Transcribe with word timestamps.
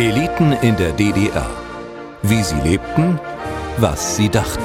Eliten 0.00 0.52
in 0.62 0.78
der 0.78 0.92
DDR. 0.92 1.50
Wie 2.22 2.42
sie 2.42 2.58
lebten, 2.62 3.20
was 3.76 4.16
sie 4.16 4.30
dachten. 4.30 4.64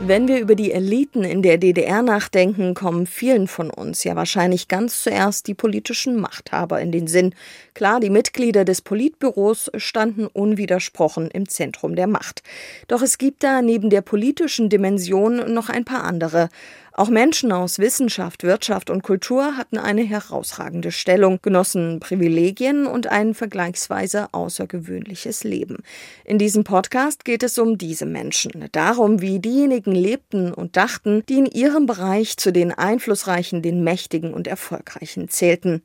Wenn 0.00 0.28
wir 0.28 0.40
über 0.40 0.54
die 0.54 0.72
Eliten 0.72 1.24
in 1.24 1.40
der 1.40 1.56
DDR 1.56 2.02
nachdenken, 2.02 2.74
kommen 2.74 3.06
vielen 3.06 3.48
von 3.48 3.70
uns 3.70 4.04
ja 4.04 4.14
wahrscheinlich 4.14 4.68
ganz 4.68 5.02
zuerst 5.02 5.46
die 5.46 5.54
politischen 5.54 6.20
Machthaber 6.20 6.82
in 6.82 6.92
den 6.92 7.06
Sinn. 7.06 7.34
Klar, 7.72 8.00
die 8.00 8.10
Mitglieder 8.10 8.66
des 8.66 8.82
Politbüros 8.82 9.70
standen 9.76 10.26
unwidersprochen 10.26 11.30
im 11.30 11.48
Zentrum 11.48 11.96
der 11.96 12.08
Macht. 12.08 12.42
Doch 12.88 13.00
es 13.00 13.16
gibt 13.16 13.42
da 13.42 13.62
neben 13.62 13.88
der 13.88 14.02
politischen 14.02 14.68
Dimension 14.68 15.54
noch 15.54 15.70
ein 15.70 15.86
paar 15.86 16.04
andere. 16.04 16.50
Auch 16.92 17.08
Menschen 17.08 17.52
aus 17.52 17.78
Wissenschaft, 17.78 18.42
Wirtschaft 18.42 18.90
und 18.90 19.02
Kultur 19.02 19.56
hatten 19.56 19.78
eine 19.78 20.02
herausragende 20.02 20.90
Stellung, 20.90 21.38
genossen 21.40 22.00
Privilegien 22.00 22.86
und 22.86 23.06
ein 23.06 23.34
vergleichsweise 23.34 24.28
außergewöhnliches 24.32 25.44
Leben. 25.44 25.78
In 26.24 26.38
diesem 26.38 26.64
Podcast 26.64 27.24
geht 27.24 27.42
es 27.42 27.58
um 27.58 27.78
diese 27.78 28.06
Menschen, 28.06 28.68
darum, 28.72 29.20
wie 29.20 29.38
diejenigen 29.38 29.92
lebten 29.92 30.52
und 30.52 30.76
dachten, 30.76 31.24
die 31.28 31.38
in 31.38 31.46
ihrem 31.46 31.86
Bereich 31.86 32.36
zu 32.36 32.52
den 32.52 32.72
Einflussreichen, 32.72 33.62
den 33.62 33.84
Mächtigen 33.84 34.34
und 34.34 34.48
Erfolgreichen 34.48 35.28
zählten. 35.28 35.82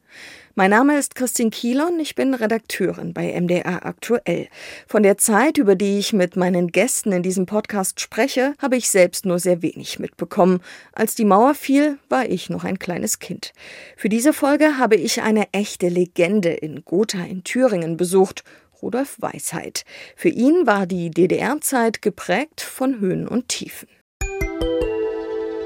Mein 0.57 0.71
Name 0.71 0.97
ist 0.97 1.15
Christine 1.15 1.49
Kielon, 1.49 1.99
ich 1.99 2.15
bin 2.15 2.33
Redakteurin 2.33 3.13
bei 3.13 3.37
MDR 3.37 3.85
Aktuell. 3.85 4.47
Von 4.87 5.03
der 5.03 5.17
Zeit, 5.17 5.57
über 5.57 5.75
die 5.75 5.99
ich 5.99 6.13
mit 6.13 6.37
meinen 6.37 6.71
Gästen 6.71 7.11
in 7.11 7.23
diesem 7.23 7.45
Podcast 7.45 7.99
spreche, 7.99 8.53
habe 8.61 8.77
ich 8.77 8.89
selbst 8.89 9.25
nur 9.25 9.37
sehr 9.37 9.61
wenig 9.61 9.99
mitbekommen. 9.99 10.61
Als 10.93 11.13
die 11.13 11.25
Mauer 11.25 11.55
fiel, 11.55 11.99
war 12.07 12.29
ich 12.29 12.49
noch 12.49 12.63
ein 12.63 12.79
kleines 12.79 13.19
Kind. 13.19 13.51
Für 13.97 14.07
diese 14.07 14.31
Folge 14.31 14.77
habe 14.77 14.95
ich 14.95 15.21
eine 15.21 15.51
echte 15.51 15.89
Legende 15.89 16.53
in 16.53 16.85
Gotha 16.85 17.25
in 17.25 17.43
Thüringen 17.43 17.97
besucht. 17.97 18.45
Rudolf 18.81 19.17
Weisheit. 19.19 19.83
Für 20.15 20.29
ihn 20.29 20.65
war 20.65 20.85
die 20.85 21.11
DDR-Zeit 21.11 22.01
geprägt 22.01 22.61
von 22.61 23.01
Höhen 23.01 23.27
und 23.27 23.49
Tiefen. 23.49 23.89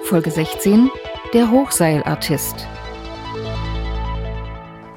Folge 0.06 0.32
16 0.32 0.90
Der 1.36 1.52
Hochseilartist 1.52 2.66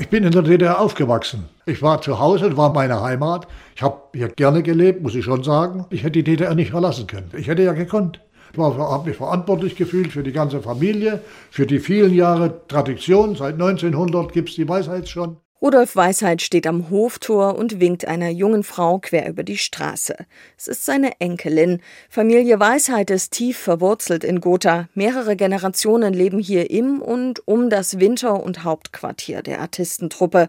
ich 0.02 0.08
bin 0.08 0.24
in 0.24 0.32
der 0.32 0.42
DDR 0.42 0.80
aufgewachsen. 0.80 1.48
Ich 1.64 1.80
war 1.80 2.02
zu 2.02 2.18
Hause, 2.18 2.48
das 2.48 2.56
war 2.56 2.72
meine 2.72 3.00
Heimat. 3.02 3.46
Ich 3.76 3.82
habe 3.82 4.00
hier 4.12 4.26
gerne 4.26 4.64
gelebt, 4.64 5.00
muss 5.00 5.14
ich 5.14 5.24
schon 5.24 5.44
sagen. 5.44 5.86
Ich 5.90 6.02
hätte 6.02 6.20
die 6.20 6.24
DDR 6.24 6.56
nicht 6.56 6.72
verlassen 6.72 7.06
können. 7.06 7.30
Ich 7.36 7.46
hätte 7.46 7.62
ja 7.62 7.72
gekonnt. 7.72 8.20
Ich 8.52 8.58
habe 8.58 9.08
mich 9.08 9.16
verantwortlich 9.16 9.76
gefühlt 9.76 10.10
für 10.10 10.24
die 10.24 10.32
ganze 10.32 10.60
Familie, 10.60 11.20
für 11.52 11.66
die 11.66 11.78
vielen 11.78 12.12
Jahre 12.12 12.66
Tradition. 12.66 13.36
Seit 13.36 13.54
1900 13.54 14.32
gibt 14.32 14.48
es 14.48 14.56
die 14.56 14.68
Weisheit 14.68 15.08
schon. 15.08 15.36
Rudolf 15.62 15.94
Weisheit 15.94 16.42
steht 16.42 16.66
am 16.66 16.90
Hoftor 16.90 17.54
und 17.56 17.78
winkt 17.78 18.08
einer 18.08 18.30
jungen 18.30 18.64
Frau 18.64 18.98
quer 18.98 19.28
über 19.28 19.44
die 19.44 19.58
Straße. 19.58 20.16
Es 20.58 20.66
ist 20.66 20.84
seine 20.84 21.20
Enkelin. 21.20 21.80
Familie 22.10 22.58
Weisheit 22.58 23.10
ist 23.10 23.30
tief 23.30 23.58
verwurzelt 23.58 24.24
in 24.24 24.40
Gotha. 24.40 24.88
Mehrere 24.94 25.36
Generationen 25.36 26.14
leben 26.14 26.40
hier 26.40 26.68
im 26.72 27.00
und 27.00 27.46
um 27.46 27.70
das 27.70 28.00
Winter- 28.00 28.42
und 28.42 28.64
Hauptquartier 28.64 29.42
der 29.42 29.60
Artistentruppe. 29.60 30.48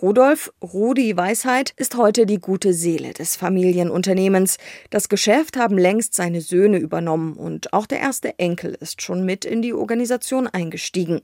Rudolf 0.00 0.50
Rudi 0.62 1.14
Weisheit 1.14 1.74
ist 1.76 1.98
heute 1.98 2.24
die 2.24 2.40
gute 2.40 2.72
Seele 2.72 3.12
des 3.12 3.36
Familienunternehmens. 3.36 4.56
Das 4.88 5.10
Geschäft 5.10 5.58
haben 5.58 5.76
längst 5.76 6.14
seine 6.14 6.40
Söhne 6.40 6.78
übernommen 6.78 7.34
und 7.34 7.74
auch 7.74 7.84
der 7.84 8.00
erste 8.00 8.38
Enkel 8.38 8.78
ist 8.80 9.02
schon 9.02 9.26
mit 9.26 9.44
in 9.44 9.60
die 9.60 9.74
Organisation 9.74 10.46
eingestiegen. 10.46 11.20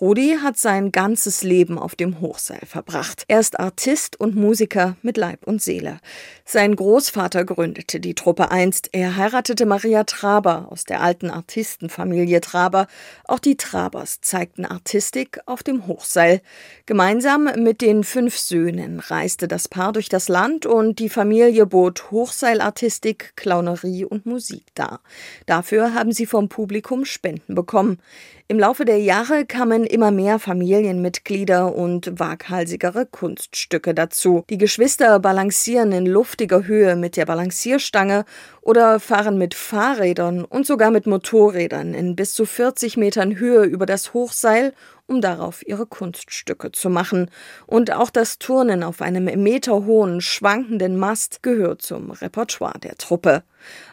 Rudi 0.00 0.38
hat 0.42 0.58
sein 0.58 0.90
ganzes 0.90 1.44
Leben 1.44 1.78
auf 1.78 1.94
dem 1.94 2.20
Hochseil 2.20 2.66
verbracht. 2.66 3.24
Er 3.28 3.38
ist 3.38 3.60
Artist 3.60 4.18
und 4.18 4.34
Musiker 4.34 4.96
mit 5.02 5.16
Leib 5.16 5.46
und 5.46 5.62
Seele. 5.62 6.00
Sein 6.44 6.74
Großvater 6.74 7.44
gründete 7.44 8.00
die 8.00 8.16
Truppe 8.16 8.50
einst. 8.50 8.88
Er 8.90 9.16
heiratete 9.16 9.66
Maria 9.66 10.02
Traber 10.02 10.66
aus 10.68 10.82
der 10.82 11.00
alten 11.00 11.30
Artistenfamilie 11.30 12.40
Traber. 12.40 12.88
Auch 13.28 13.38
die 13.38 13.56
Trabers 13.56 14.20
zeigten 14.20 14.64
Artistik 14.64 15.38
auf 15.46 15.62
dem 15.62 15.86
Hochseil. 15.86 16.40
Gemeinsam 16.86 17.48
mit 17.62 17.80
den 17.80 18.02
fünf 18.02 18.36
Söhnen 18.36 18.98
reiste 18.98 19.46
das 19.46 19.68
Paar 19.68 19.92
durch 19.92 20.08
das 20.08 20.28
Land 20.28 20.66
und 20.66 20.98
die 20.98 21.08
Familie 21.08 21.66
bot 21.66 22.10
Hochseilartistik, 22.10 23.34
Clownerie 23.36 24.04
und 24.04 24.26
Musik 24.26 24.64
dar. 24.74 25.00
Dafür 25.46 25.94
haben 25.94 26.10
sie 26.10 26.26
vom 26.26 26.48
Publikum 26.48 27.04
Spenden 27.04 27.54
bekommen. 27.54 28.00
Im 28.46 28.58
Laufe 28.58 28.84
der 28.84 28.98
Jahre 28.98 29.46
kamen 29.46 29.84
immer 29.84 30.10
mehr 30.10 30.38
Familienmitglieder 30.38 31.74
und 31.74 32.20
waghalsigere 32.20 33.06
Kunststücke 33.06 33.94
dazu. 33.94 34.44
Die 34.50 34.58
Geschwister 34.58 35.18
balancieren 35.18 35.92
in 35.92 36.04
luftiger 36.04 36.66
Höhe 36.66 36.94
mit 36.94 37.16
der 37.16 37.24
Balancierstange 37.24 38.26
oder 38.60 39.00
fahren 39.00 39.38
mit 39.38 39.54
Fahrrädern 39.54 40.44
und 40.44 40.66
sogar 40.66 40.90
mit 40.90 41.06
Motorrädern 41.06 41.94
in 41.94 42.16
bis 42.16 42.34
zu 42.34 42.44
40 42.44 42.98
Metern 42.98 43.38
Höhe 43.38 43.64
über 43.64 43.86
das 43.86 44.12
Hochseil 44.12 44.74
um 45.06 45.20
darauf 45.20 45.66
ihre 45.66 45.86
Kunststücke 45.86 46.72
zu 46.72 46.88
machen. 46.88 47.30
Und 47.66 47.92
auch 47.92 48.10
das 48.10 48.38
Turnen 48.38 48.82
auf 48.82 49.02
einem 49.02 49.24
meterhohen, 49.42 50.20
schwankenden 50.20 50.96
Mast 50.96 51.42
gehört 51.42 51.82
zum 51.82 52.10
Repertoire 52.10 52.78
der 52.78 52.96
Truppe. 52.96 53.42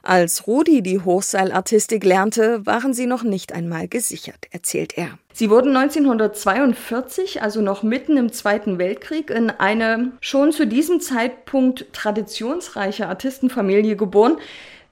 Als 0.03 0.47
Rudi 0.47 0.81
die 0.81 0.99
Hochseilartistik 0.99 2.03
lernte, 2.03 2.65
waren 2.65 2.93
sie 2.93 3.05
noch 3.05 3.23
nicht 3.23 3.53
einmal 3.53 3.87
gesichert, 3.87 4.47
erzählt 4.51 4.97
er. 4.97 5.09
Sie 5.33 5.49
wurden 5.49 5.75
1942, 5.75 7.41
also 7.41 7.61
noch 7.61 7.83
mitten 7.83 8.17
im 8.17 8.31
Zweiten 8.31 8.77
Weltkrieg, 8.79 9.29
in 9.29 9.49
eine 9.49 10.11
schon 10.19 10.51
zu 10.51 10.67
diesem 10.67 10.99
Zeitpunkt 10.99 11.93
traditionsreiche 11.93 13.07
Artistenfamilie 13.07 13.95
geboren. 13.95 14.37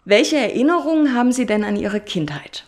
Welche 0.05 0.37
Erinnerungen 0.37 1.15
haben 1.15 1.31
Sie 1.31 1.45
denn 1.45 1.63
an 1.63 1.75
Ihre 1.75 1.99
Kindheit? 1.99 2.65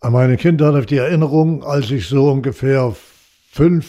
An 0.00 0.12
meine 0.12 0.36
Kindheit 0.36 0.74
auf 0.74 0.86
die 0.86 0.98
Erinnerung, 0.98 1.64
als 1.64 1.90
ich 1.90 2.08
so 2.08 2.30
ungefähr 2.30 2.94
fünf, 3.50 3.86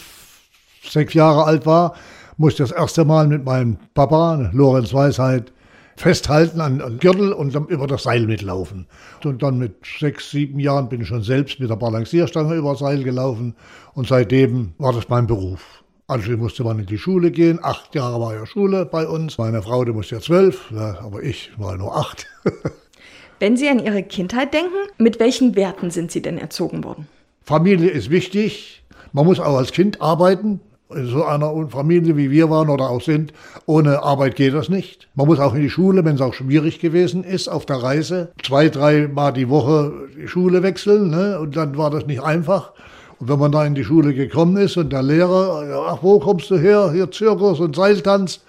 sechs 0.84 1.14
Jahre 1.14 1.44
alt 1.44 1.66
war, 1.66 1.96
musste 2.38 2.64
ich 2.64 2.70
das 2.70 2.78
erste 2.78 3.06
Mal 3.06 3.28
mit 3.28 3.44
meinem 3.44 3.78
Papa, 3.94 4.50
Lorenz 4.54 4.94
Weisheit, 4.94 5.52
festhalten 6.00 6.62
an, 6.62 6.98
Gürtel 7.00 7.34
und 7.34 7.54
dann 7.54 7.68
über 7.68 7.86
das 7.86 8.04
Seil 8.04 8.26
mitlaufen. 8.26 8.88
Und 9.26 9.44
dann 9.44 9.58
mit 9.58 9.76
sechs, 10.00 10.32
sieben 10.32 10.58
Jahren 10.60 10.88
bin 10.88 11.02
ich 11.02 11.08
schon 11.10 11.24
selbst 11.24 11.60
mit 11.60 11.70
der 11.70 11.76
Balancierstange 11.76 12.56
über 12.56 12.72
das 12.72 12.80
Seil 12.80 13.04
gelaufen 13.04 13.54
und 13.96 14.08
seitdem 14.08 14.72
war 14.78 14.94
das 14.94 15.10
mein 15.10 15.28
Beruf. 15.28 15.84
Also 16.08 16.32
musste 16.38 16.64
man 16.64 16.80
in 16.80 16.86
die 16.86 16.98
Schule 16.98 17.32
gehen. 17.32 17.60
Acht 17.62 17.94
Jahre 17.94 18.20
war 18.20 18.34
ja 18.34 18.46
Schule 18.46 18.86
bei 18.86 19.08
uns. 19.08 19.38
Meine 19.38 19.62
Frau, 19.62 19.84
die 19.84 19.92
musste 19.92 20.16
ja 20.16 20.22
zwölf, 20.22 20.72
aber 20.72 21.22
ich 21.22 21.52
war 21.58 21.78
nur 21.78 21.96
acht. 21.96 22.26
Wenn 23.40 23.58
Sie 23.58 23.70
an 23.70 23.80
Ihre 23.80 24.02
Kindheit 24.04 24.54
denken, 24.54 24.78
mit 24.98 25.20
welchen 25.20 25.56
Werten 25.56 25.92
sind 25.92 26.12
Sie 26.12 26.22
denn 26.22 26.38
erzogen 26.38 26.84
worden? 26.84 27.08
Familie 27.44 27.90
ist 27.90 28.10
wichtig. 28.10 28.84
Man 29.12 29.26
muss 29.26 29.40
auch 29.40 29.58
als 29.58 29.74
Kind 29.74 30.02
arbeiten. 30.02 30.62
In 30.96 31.06
so 31.06 31.24
einer 31.24 31.54
Familie 31.70 32.18
wie 32.18 32.32
wir 32.32 32.50
waren 32.50 32.68
oder 32.68 32.90
auch 32.90 33.02
sind, 33.02 33.32
ohne 33.68 34.02
Arbeit 34.02 34.36
geht 34.36 34.56
das 34.56 34.70
nicht. 34.70 35.08
Man 35.14 35.28
muss 35.28 35.40
auch 35.40 35.54
in 35.54 35.62
die 35.62 35.70
Schule, 35.70 36.04
wenn 36.04 36.16
es 36.16 36.22
auch 36.22 36.34
schwierig 36.34 36.80
gewesen 36.80 37.24
ist, 37.24 37.48
auf 37.48 37.68
der 37.68 37.84
Reise, 37.84 38.32
zwei, 38.44 38.70
drei 38.70 39.08
Mal 39.08 39.32
die 39.32 39.50
Woche 39.50 39.94
die 40.18 40.28
Schule 40.28 40.64
wechseln. 40.64 41.12
Ne? 41.12 41.40
Und 41.40 41.56
dann 41.56 41.78
war 41.78 41.92
das 41.92 42.08
nicht 42.08 42.24
einfach. 42.24 42.72
Und 43.20 43.30
wenn 43.30 43.38
man 43.38 43.52
da 43.52 43.64
in 43.66 43.76
die 43.76 43.84
Schule 43.84 44.16
gekommen 44.16 44.58
ist 44.58 44.78
und 44.78 44.92
der 44.92 45.04
Lehrer, 45.04 45.86
ach, 45.90 46.00
wo 46.02 46.18
kommst 46.18 46.50
du 46.50 46.58
her? 46.58 46.90
Hier 46.92 47.12
Zirkus 47.12 47.60
und 47.60 47.76
Seiltanz. 47.76 48.40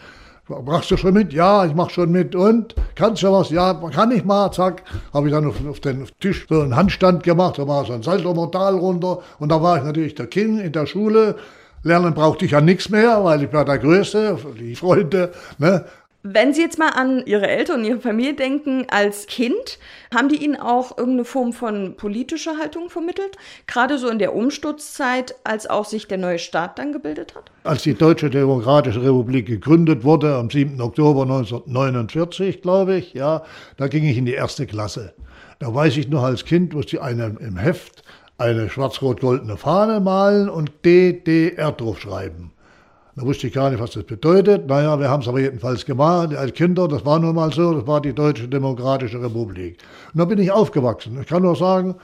Machst 0.64 0.90
du 0.90 0.96
schon 0.96 1.12
mit? 1.12 1.34
Ja, 1.34 1.66
ich 1.66 1.74
mach 1.74 1.90
schon 1.90 2.10
mit. 2.10 2.34
Und? 2.34 2.74
Kannst 2.94 3.22
du 3.22 3.30
was? 3.30 3.50
Ja, 3.50 3.74
kann 3.74 4.12
ich 4.12 4.24
mal. 4.24 4.50
Zack. 4.50 4.82
Habe 5.12 5.28
ich 5.28 5.34
dann 5.34 5.46
auf, 5.46 5.56
auf, 5.68 5.80
den 5.80 6.06
Tisch 6.20 6.46
so 6.48 6.62
einen 6.62 6.74
Handstand 6.74 7.22
gemacht. 7.22 7.58
Da 7.58 7.68
war 7.68 7.84
so 7.84 7.92
ein 7.92 8.02
Saltomortal 8.02 8.76
runter. 8.76 9.18
Und 9.38 9.50
da 9.50 9.62
war 9.62 9.76
ich 9.76 9.84
natürlich 9.84 10.14
der 10.14 10.26
King 10.26 10.58
in 10.58 10.72
der 10.72 10.86
Schule. 10.86 11.36
Lernen 11.82 12.12
brauchte 12.12 12.44
ich 12.44 12.50
ja 12.50 12.60
nichts 12.60 12.91
mehr, 12.91 13.24
weil 13.24 13.44
ich 13.44 13.53
war 13.53 13.65
der 13.65 13.78
Größte, 13.78 14.36
die 14.59 14.77
Freunde. 14.77 15.32
Ne? 15.59 15.86
Wenn 16.22 16.53
Sie 16.53 16.60
jetzt 16.60 16.78
mal 16.78 16.91
an 16.91 17.24
Ihre 17.24 17.48
Eltern 17.48 17.80
und 17.80 17.86
Ihre 17.86 18.00
Familie 18.00 18.34
denken, 18.34 18.84
als 18.91 19.27
Kind, 19.27 19.78
haben 20.15 20.28
die 20.28 20.44
Ihnen 20.44 20.56
auch 20.56 20.98
irgendeine 20.98 21.24
Form 21.24 21.54
von 21.54 21.97
politischer 21.97 22.59
Haltung 22.59 22.91
vermittelt? 22.91 23.38
Gerade 23.66 23.97
so 23.97 24.09
in 24.09 24.18
der 24.18 24.34
Umsturzzeit, 24.34 25.34
als 25.44 25.66
auch 25.66 25.86
sich 25.86 26.09
der 26.09 26.18
neue 26.18 26.38
Staat 26.38 26.78
dann 26.78 26.92
gebildet 26.92 27.34
hat? 27.34 27.50
Als 27.65 27.84
die 27.84 27.94
Deutsche 27.94 28.28
Demokratische 28.28 29.03
Republik 29.03 29.47
gegründet 29.47 30.04
wurde, 30.04 30.34
am 30.34 30.50
7. 30.50 30.78
Oktober 30.82 31.22
1949, 31.22 32.60
glaube 32.60 32.97
ich, 32.97 33.15
ja, 33.15 33.42
da 33.78 33.88
ging 33.88 34.04
ich 34.04 34.18
in 34.18 34.27
die 34.27 34.34
erste 34.34 34.66
Klasse. 34.66 35.15
Da 35.59 35.74
weiß 35.74 35.97
ich 35.97 36.10
noch 36.10 36.22
als 36.22 36.44
Kind, 36.44 36.74
musste 36.74 36.97
ich 36.97 37.03
eine, 37.03 37.34
im 37.41 37.56
Heft 37.56 38.03
eine 38.41 38.71
schwarz-rot-goldene 38.71 39.59
Fahne 39.59 40.01
malen 40.01 40.48
und 40.48 40.72
DDR 40.84 41.72
draufschreiben. 41.72 42.53
Da 43.15 43.27
wusste 43.27 43.48
ich 43.48 43.53
gar 43.53 43.69
nicht, 43.69 43.81
was 43.81 43.91
das 43.91 44.04
bedeutet. 44.04 44.66
Naja, 44.66 44.98
wir 44.98 45.10
haben 45.10 45.21
es 45.21 45.28
aber 45.28 45.41
jedenfalls 45.41 45.84
gemacht 45.84 46.34
als 46.34 46.54
Kinder. 46.54 46.89
Das 46.89 47.04
war 47.04 47.19
nun 47.19 47.34
mal 47.34 47.53
so. 47.53 47.75
Das 47.75 47.87
war 47.87 48.01
die 48.01 48.15
Deutsche 48.15 48.48
Demokratische 48.48 49.22
Republik. 49.22 49.77
Und 50.15 50.19
da 50.19 50.25
bin 50.25 50.39
ich 50.39 50.51
aufgewachsen. 50.51 51.19
Ich 51.21 51.27
kann 51.27 51.42
nur 51.42 51.54
sagen, 51.54 51.97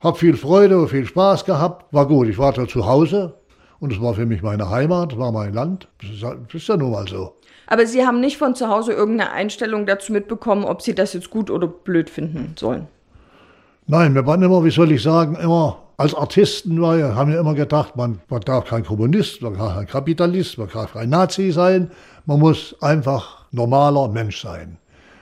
habe 0.00 0.18
viel 0.18 0.36
Freude 0.36 0.78
und 0.78 0.88
viel 0.88 1.06
Spaß 1.06 1.46
gehabt. 1.46 1.90
War 1.94 2.06
gut. 2.06 2.28
Ich 2.28 2.36
war 2.36 2.52
da 2.52 2.68
zu 2.68 2.86
Hause 2.86 3.32
Und 3.80 3.94
es 3.94 4.00
war 4.00 4.12
für 4.12 4.26
mich 4.26 4.42
meine 4.42 4.68
Heimat, 4.68 5.16
war 5.16 5.32
mein 5.32 5.54
Land. 5.54 5.88
Das 6.02 6.10
ist, 6.10 6.22
das 6.22 6.54
ist 6.54 6.68
ja 6.68 6.76
nun 6.76 6.90
mal 6.90 7.08
so. 7.08 7.34
Aber 7.66 7.86
Sie 7.86 8.04
haben 8.04 8.20
nicht 8.20 8.36
von 8.36 8.54
zu 8.54 8.68
Hause 8.68 8.92
irgendeine 8.92 9.30
Einstellung 9.30 9.86
dazu 9.86 10.12
mitbekommen, 10.12 10.64
ob 10.64 10.82
Sie 10.82 10.94
das 10.94 11.14
jetzt 11.14 11.30
gut 11.30 11.50
oder 11.50 11.66
blöd 11.66 12.10
finden 12.10 12.56
sollen? 12.58 12.88
Nein, 13.86 14.14
wir 14.14 14.26
waren 14.26 14.42
immer, 14.42 14.64
wie 14.64 14.70
soll 14.70 14.92
ich 14.92 15.02
sagen, 15.02 15.36
immer 15.36 15.78
als 15.96 16.14
Artisten 16.14 16.80
war, 16.80 17.14
haben 17.14 17.30
wir 17.30 17.38
immer 17.38 17.54
gedacht, 17.54 17.96
man, 17.96 18.20
man 18.28 18.40
darf 18.40 18.64
kein 18.64 18.84
Kommunist, 18.84 19.42
man 19.42 19.54
darf 19.54 19.74
kein 19.74 19.86
Kapitalist, 19.86 20.58
man 20.58 20.68
darf 20.68 20.92
kein 20.92 21.10
Nazi 21.10 21.50
sein. 21.52 21.90
Man 22.26 22.40
muss 22.40 22.74
einfach 22.80 23.46
normaler 23.50 24.08
Mensch 24.08 24.42
sein. 24.42 24.78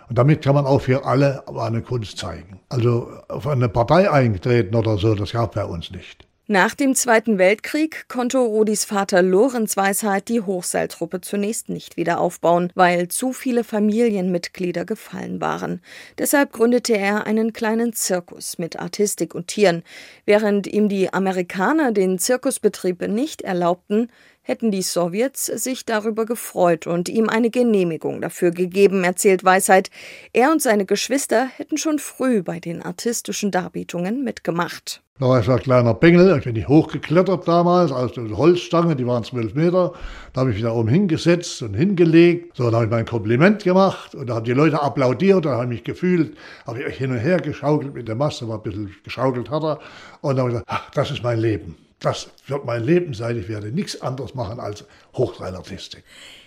Und 0.08 0.18
damit 0.18 0.42
kann 0.42 0.54
man 0.54 0.66
auch 0.66 0.80
für 0.80 1.04
alle 1.04 1.42
eine 1.56 1.82
Kunst 1.82 2.18
zeigen. 2.18 2.60
Also 2.68 3.08
auf 3.28 3.46
eine 3.46 3.68
Partei 3.68 4.10
eintreten 4.10 4.74
oder 4.74 4.98
so, 4.98 5.14
das 5.14 5.32
gab 5.32 5.54
bei 5.54 5.64
uns 5.64 5.90
nicht. 5.90 6.26
Nach 6.52 6.74
dem 6.74 6.96
Zweiten 6.96 7.38
Weltkrieg 7.38 8.08
konnte 8.08 8.38
Rodis 8.38 8.84
Vater 8.84 9.22
Lorenz 9.22 9.76
Weisheit 9.76 10.28
die 10.28 10.40
Hochseiltruppe 10.40 11.20
zunächst 11.20 11.68
nicht 11.68 11.96
wieder 11.96 12.18
aufbauen, 12.18 12.72
weil 12.74 13.06
zu 13.06 13.32
viele 13.32 13.62
Familienmitglieder 13.62 14.84
gefallen 14.84 15.40
waren. 15.40 15.80
Deshalb 16.18 16.52
gründete 16.52 16.98
er 16.98 17.24
einen 17.24 17.52
kleinen 17.52 17.92
Zirkus 17.92 18.58
mit 18.58 18.80
Artistik 18.80 19.36
und 19.36 19.46
Tieren. 19.46 19.84
Während 20.24 20.66
ihm 20.66 20.88
die 20.88 21.12
Amerikaner 21.12 21.92
den 21.92 22.18
Zirkusbetrieb 22.18 23.00
nicht 23.02 23.42
erlaubten, 23.42 24.10
hätten 24.42 24.70
die 24.70 24.82
Sowjets 24.82 25.46
sich 25.46 25.84
darüber 25.84 26.26
gefreut 26.26 26.86
und 26.86 27.08
ihm 27.08 27.28
eine 27.28 27.50
Genehmigung 27.50 28.20
dafür 28.20 28.50
gegeben, 28.50 29.04
erzählt 29.04 29.44
Weisheit. 29.44 29.90
Er 30.32 30.50
und 30.50 30.62
seine 30.62 30.86
Geschwister 30.86 31.46
hätten 31.46 31.78
schon 31.78 31.98
früh 31.98 32.42
bei 32.42 32.60
den 32.60 32.82
artistischen 32.82 33.50
Darbietungen 33.50 34.24
mitgemacht. 34.24 35.02
Da 35.20 35.28
war 35.28 35.38
ich 35.38 35.50
ein 35.50 35.58
kleiner 35.58 35.92
Bengel, 35.92 36.34
ich 36.38 36.44
bin 36.44 36.54
nicht 36.54 36.68
hochgeklettert 36.68 37.46
damals, 37.46 37.92
aus 37.92 38.12
der 38.12 38.24
Holzstange, 38.30 38.96
die 38.96 39.06
waren 39.06 39.22
zwölf 39.22 39.52
Meter. 39.52 39.92
Da 40.32 40.40
habe 40.40 40.50
ich 40.50 40.56
wieder 40.56 40.74
oben 40.74 40.88
hingesetzt 40.88 41.60
und 41.60 41.74
hingelegt. 41.74 42.56
So, 42.56 42.64
dann 42.64 42.76
habe 42.76 42.84
ich 42.86 42.90
mein 42.90 43.04
Kompliment 43.04 43.62
gemacht 43.62 44.14
und 44.14 44.28
da 44.30 44.36
haben 44.36 44.46
die 44.46 44.54
Leute 44.54 44.80
applaudiert, 44.80 45.44
da 45.44 45.56
habe 45.56 45.64
ich 45.64 45.68
mich 45.68 45.84
gefühlt, 45.84 46.38
habe 46.66 46.82
ich 46.82 46.96
hin 46.96 47.10
und 47.10 47.18
her 47.18 47.36
geschaukelt 47.36 47.92
mit 47.92 48.08
der 48.08 48.14
Masse, 48.14 48.48
war 48.48 48.56
ein 48.56 48.62
bisschen 48.62 48.96
geschaukelt 49.04 49.50
hat 49.50 49.62
er. 49.62 49.78
Und 50.22 50.36
dann 50.36 50.38
habe 50.38 50.48
ich 50.48 50.54
gesagt, 50.54 50.68
ach, 50.70 50.90
das 50.92 51.10
ist 51.10 51.22
mein 51.22 51.38
Leben. 51.38 51.76
Das 52.00 52.30
wird 52.46 52.64
mein 52.64 52.82
Leben 52.82 53.14
sein. 53.14 53.38
Ich 53.38 53.48
werde 53.48 53.70
nichts 53.70 54.00
anderes 54.00 54.34
machen 54.34 54.58
als 54.58 54.84
Hochseilartistik. 55.14 56.02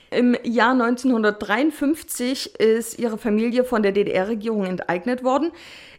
Im 0.10 0.36
Jahr 0.44 0.72
1953 0.72 2.60
ist 2.60 3.00
Ihre 3.00 3.18
Familie 3.18 3.64
von 3.64 3.82
der 3.82 3.92
DDR-Regierung 3.92 4.66
enteignet 4.66 5.24
worden. 5.24 5.52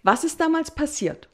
Was 0.03 0.25
ist 0.25 0.41
damals 0.41 0.71
passiert? 0.71 1.29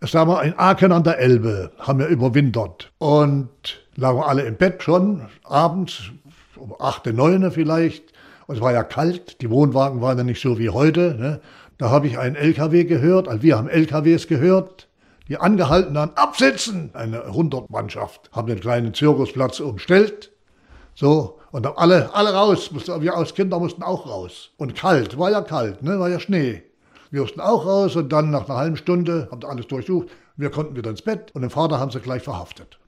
Es 0.00 0.14
war 0.14 0.24
mal 0.24 0.42
in 0.42 0.54
Aachen 0.58 0.92
an 0.92 1.04
der 1.04 1.18
Elbe, 1.18 1.72
haben 1.78 1.98
wir 1.98 2.06
überwintert 2.06 2.90
und 2.98 3.50
lagen 3.96 4.22
alle 4.22 4.42
im 4.42 4.56
Bett 4.56 4.82
schon, 4.82 5.28
abends, 5.44 6.10
um 6.56 6.74
8, 6.78 7.06
9 7.06 7.50
vielleicht. 7.50 8.12
Und 8.46 8.56
es 8.56 8.60
war 8.62 8.72
ja 8.72 8.82
kalt, 8.82 9.42
die 9.42 9.50
Wohnwagen 9.50 10.00
waren 10.00 10.16
ja 10.16 10.24
nicht 10.24 10.40
so 10.40 10.58
wie 10.58 10.70
heute. 10.70 11.14
Ne? 11.18 11.40
Da 11.76 11.90
habe 11.90 12.06
ich 12.06 12.18
einen 12.18 12.34
LKW 12.34 12.84
gehört, 12.84 13.28
also 13.28 13.42
wir 13.42 13.56
haben 13.58 13.68
LKWs 13.68 14.26
gehört, 14.26 14.88
die 15.30 15.38
angehalten 15.38 15.96
haben, 15.96 16.12
absitzen. 16.16 16.90
Eine 16.92 17.32
Hundertmannschaft 17.32 18.30
haben 18.32 18.48
den 18.48 18.60
kleinen 18.60 18.92
Zirkusplatz 18.92 19.60
umstellt. 19.60 20.32
So, 20.94 21.38
und 21.52 21.66
alle, 21.78 22.12
alle 22.14 22.34
raus, 22.34 22.70
wir 22.72 23.16
als 23.16 23.34
Kinder 23.34 23.60
mussten 23.60 23.84
auch 23.84 24.06
raus. 24.06 24.50
Und 24.58 24.74
kalt, 24.74 25.18
war 25.18 25.30
ja 25.30 25.40
kalt, 25.40 25.82
ne? 25.82 25.98
war 26.00 26.08
ja 26.08 26.18
Schnee. 26.18 26.64
Wir 27.12 27.22
mussten 27.22 27.40
auch 27.40 27.64
raus 27.64 27.96
und 27.96 28.12
dann 28.12 28.30
nach 28.30 28.48
einer 28.48 28.58
halben 28.58 28.76
Stunde, 28.76 29.28
haben 29.30 29.42
alles 29.44 29.68
durchsucht, 29.68 30.08
wir 30.36 30.50
konnten 30.50 30.76
wieder 30.76 30.90
ins 30.90 31.02
Bett 31.02 31.30
und 31.32 31.42
den 31.42 31.50
Vater 31.50 31.78
haben 31.78 31.90
sie 31.92 32.00
gleich 32.00 32.22
verhaftet. 32.22 32.78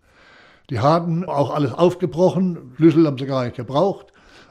Die 0.69 0.81
hatten 0.81 1.25
auch 1.25 1.55
alles 1.55 1.73
aufgebrochen, 1.73 2.73
Schlüssel 2.77 3.07
haben 3.07 3.19
sie 3.19 3.27
gar 3.27 3.45
nicht 3.45 3.57
gebraucht. 3.57 4.09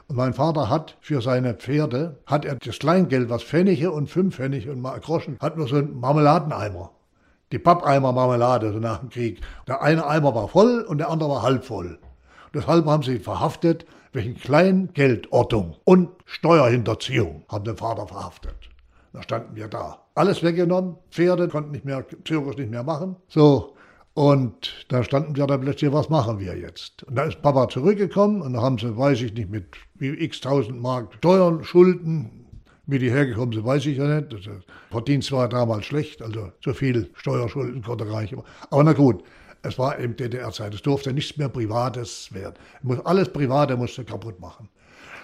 Und 0.08 0.16
mein 0.16 0.34
Vater 0.34 0.68
hat 0.68 0.96
für 1.00 1.20
seine 1.20 1.54
Pferde, 1.54 2.18
hat 2.26 2.44
er 2.44 2.56
das 2.56 2.78
Kleingeld, 2.78 3.28
was 3.30 3.42
Pfennige 3.42 3.92
und 3.92 4.08
fünf 4.10 4.36
Pfennig 4.36 4.68
und 4.68 4.80
mal 4.80 4.98
Groschen, 5.00 5.38
hat 5.40 5.56
nur 5.56 5.68
so 5.68 5.76
einen 5.76 5.98
Marmeladeneimer. 5.98 6.90
Die 7.52 7.58
Pappeimer 7.58 8.12
Marmelade, 8.12 8.72
nach 8.80 9.00
dem 9.00 9.10
Krieg. 9.10 9.40
Der 9.68 9.82
eine 9.82 10.06
Eimer 10.06 10.34
war 10.34 10.48
voll 10.48 10.80
und 10.88 10.98
der 10.98 11.10
andere 11.10 11.28
war 11.28 11.42
halb 11.42 11.64
voll. 11.64 11.98
Deshalb 12.54 12.86
haben 12.86 13.02
sie 13.02 13.16
ihn 13.16 13.20
verhaftet 13.20 13.86
wegen 14.12 14.34
Kleingeldortung 14.34 15.76
und 15.84 16.08
Steuerhinterziehung, 16.24 17.44
haben 17.48 17.64
den 17.64 17.76
Vater 17.76 18.06
verhaftet. 18.06 18.56
Da 19.12 19.22
standen 19.22 19.54
wir 19.54 19.68
da. 19.68 19.98
Alles 20.14 20.42
weggenommen, 20.42 20.96
Pferde 21.10 21.48
konnten 21.48 21.72
nicht 21.72 21.84
mehr, 21.84 22.04
Zirkus 22.26 22.56
nicht 22.56 22.70
mehr 22.70 22.82
machen. 22.82 23.16
So, 23.28 23.74
und 24.14 24.86
da 24.88 25.02
standen 25.04 25.36
wir 25.36 25.46
da 25.46 25.56
plötzlich, 25.56 25.92
was 25.92 26.10
machen 26.10 26.38
wir 26.38 26.56
jetzt? 26.56 27.02
Und 27.04 27.16
da 27.16 27.24
ist 27.24 27.40
Papa 27.40 27.68
zurückgekommen 27.68 28.42
und 28.42 28.54
da 28.54 28.62
haben 28.62 28.78
sie, 28.78 28.96
weiß 28.96 29.22
ich 29.22 29.32
nicht, 29.32 29.50
mit 29.50 29.66
x 30.00 30.40
tausend 30.40 30.80
Mark 30.80 31.14
Steuern, 31.14 31.64
Schulden, 31.64 32.41
wie 32.86 32.98
die 32.98 33.10
hergekommen 33.10 33.52
sind, 33.52 33.64
weiß 33.64 33.86
ich 33.86 33.98
ja 33.98 34.20
nicht. 34.20 34.32
Das 34.32 34.40
Verdienst 34.90 35.30
war 35.32 35.48
damals 35.48 35.86
schlecht, 35.86 36.22
also 36.22 36.52
so 36.62 36.72
viel 36.72 37.10
Steuerschulden 37.14 37.82
konnte 37.82 38.04
nicht. 38.04 38.34
Aber 38.70 38.84
na 38.84 38.92
gut, 38.92 39.22
es 39.62 39.78
war 39.78 39.98
eben 39.98 40.16
DDR-Zeit, 40.16 40.74
es 40.74 40.82
durfte 40.82 41.12
nichts 41.12 41.36
mehr 41.36 41.48
Privates 41.48 42.32
werden. 42.32 42.56
Alles 43.04 43.28
Private 43.32 43.76
musste 43.76 44.04
kaputt 44.04 44.40
machen. 44.40 44.68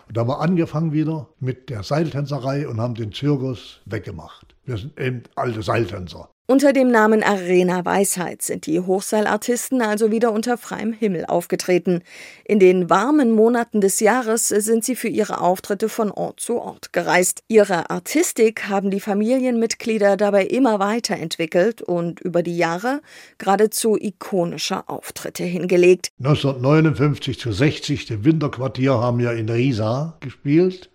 Und 0.07 0.17
da 0.17 0.23
haben 0.23 0.29
wir 0.29 0.41
angefangen 0.41 0.93
wieder 0.93 1.29
mit 1.41 1.69
der 1.69 1.83
Seiltänzerei 1.83 2.67
und 2.67 2.81
haben 2.81 2.95
den 2.95 3.13
Zirkus 3.13 3.81
weggemacht. 3.85 4.55
Wir 4.65 4.79
sind 4.79 4.99
eben 4.99 5.25
alte 5.35 5.63
Seiltänzer. 5.63 6.31
Unter 6.51 6.73
dem 6.73 6.91
Namen 6.91 7.23
Arena 7.23 7.85
Weisheit 7.85 8.41
sind 8.41 8.65
die 8.65 8.81
Hochseilartisten 8.81 9.83
also 9.83 10.11
wieder 10.11 10.33
unter 10.33 10.57
freiem 10.57 10.95
Himmel 10.95 11.27
aufgetreten. 11.27 12.01
In 12.47 12.59
den 12.59 12.89
warmen 12.89 13.33
Monaten 13.33 13.83
des 13.83 14.01
Jahres 14.01 14.49
sind 14.49 14.83
sie 14.83 14.97
für 14.97 15.09
ihre 15.09 15.43
Auftritte 15.43 15.91
von 15.91 16.11
Ort 16.11 16.41
zu 16.41 16.59
Ort 16.59 16.95
gereist. 16.95 17.43
Ihre 17.49 17.91
Artistik 17.91 18.67
haben 18.71 18.91
die 18.91 19.01
Familienmitglieder 19.01 20.17
dabei 20.17 20.47
immer 20.47 20.79
weiterentwickelt 20.79 21.83
und 21.83 22.19
über 22.21 22.43
die 22.43 22.57
Jahre 22.57 23.03
geradezu 23.37 23.99
ikonische 24.01 24.89
Auftritte 24.89 25.45
hingelegt. 25.45 26.13
1959 26.21 27.39
zu 27.39 27.53
60, 27.53 28.07
dem 28.07 28.25
Winterquartier, 28.25 28.95
haben 28.95 29.19
wir 29.19 29.33
in 29.33 29.51
Riesa 29.51 30.17
gespielt. 30.21 30.89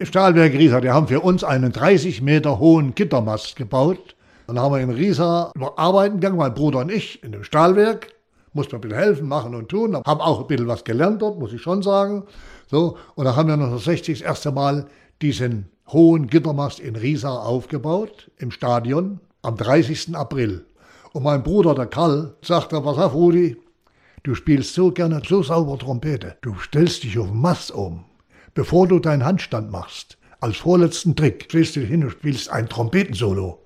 Stahlwerk 0.00 0.52
Riesa, 0.52 0.80
die 0.80 0.90
haben 0.90 1.08
für 1.08 1.18
uns 1.18 1.42
einen 1.42 1.72
30 1.72 2.22
Meter 2.22 2.60
hohen 2.60 2.94
Gittermast 2.94 3.56
gebaut 3.56 4.14
dann 4.56 4.64
haben 4.64 4.74
wir 4.74 4.80
in 4.80 4.90
Riesa 4.90 5.52
arbeiten 5.76 6.20
gegangen, 6.20 6.38
mein 6.38 6.54
Bruder 6.54 6.80
und 6.80 6.90
ich, 6.90 7.22
in 7.22 7.32
dem 7.32 7.44
Stahlwerk. 7.44 8.14
Mussten 8.54 8.76
ein 8.76 8.80
bisschen 8.80 8.96
helfen, 8.98 9.28
machen 9.28 9.54
und 9.54 9.68
tun. 9.68 9.94
Haben 9.94 10.20
auch 10.20 10.40
ein 10.40 10.46
bisschen 10.46 10.66
was 10.66 10.84
gelernt 10.84 11.20
dort, 11.20 11.38
muss 11.38 11.52
ich 11.52 11.60
schon 11.60 11.82
sagen. 11.82 12.24
So, 12.70 12.96
und 13.14 13.26
dann 13.26 13.36
haben 13.36 13.48
wir 13.48 13.54
1960 13.54 14.20
das 14.20 14.26
erste 14.26 14.50
Mal 14.50 14.86
diesen 15.20 15.68
hohen 15.88 16.28
Gittermast 16.28 16.80
in 16.80 16.96
Riesa 16.96 17.30
aufgebaut, 17.30 18.30
im 18.38 18.50
Stadion, 18.50 19.20
am 19.42 19.56
30. 19.56 20.16
April. 20.16 20.64
Und 21.12 21.24
mein 21.24 21.42
Bruder, 21.42 21.74
der 21.74 21.86
Karl, 21.86 22.34
sagte, 22.42 22.80
pass 22.80 22.98
auf, 22.98 23.14
Rudi, 23.14 23.56
du 24.22 24.34
spielst 24.34 24.74
so 24.74 24.90
gerne 24.92 25.22
so 25.26 25.42
sauber 25.42 25.78
Trompete. 25.78 26.36
Du 26.42 26.54
stellst 26.58 27.04
dich 27.04 27.18
auf 27.18 27.28
den 27.28 27.40
Mast 27.40 27.70
um, 27.70 28.04
bevor 28.54 28.86
du 28.86 28.98
deinen 28.98 29.24
Handstand 29.24 29.70
machst. 29.70 30.18
Als 30.40 30.58
vorletzten 30.58 31.16
Trick 31.16 31.46
stellst 31.48 31.76
du 31.76 31.80
hin 31.80 32.04
und 32.04 32.10
spielst 32.10 32.50
ein 32.50 32.68
Trompetensolo. 32.68 33.62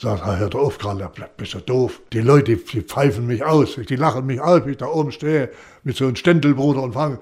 Sagt, 0.00 0.24
hör 0.24 0.48
doch 0.48 0.60
auf, 0.60 0.78
Karl, 0.78 1.10
bist 1.36 1.54
du 1.54 1.58
doof. 1.58 2.00
Die 2.12 2.20
Leute, 2.20 2.56
die 2.56 2.82
pfeifen 2.82 3.26
mich 3.26 3.44
aus, 3.44 3.74
die 3.74 3.96
lachen 3.96 4.26
mich 4.26 4.40
aus, 4.40 4.62
wenn 4.64 4.70
ich 4.70 4.78
da 4.78 4.86
oben 4.86 5.10
stehe 5.10 5.50
mit 5.82 5.96
so 5.96 6.04
einem 6.04 6.14
Ständelbruder 6.14 6.82
und 6.82 6.92
fange, 6.92 7.18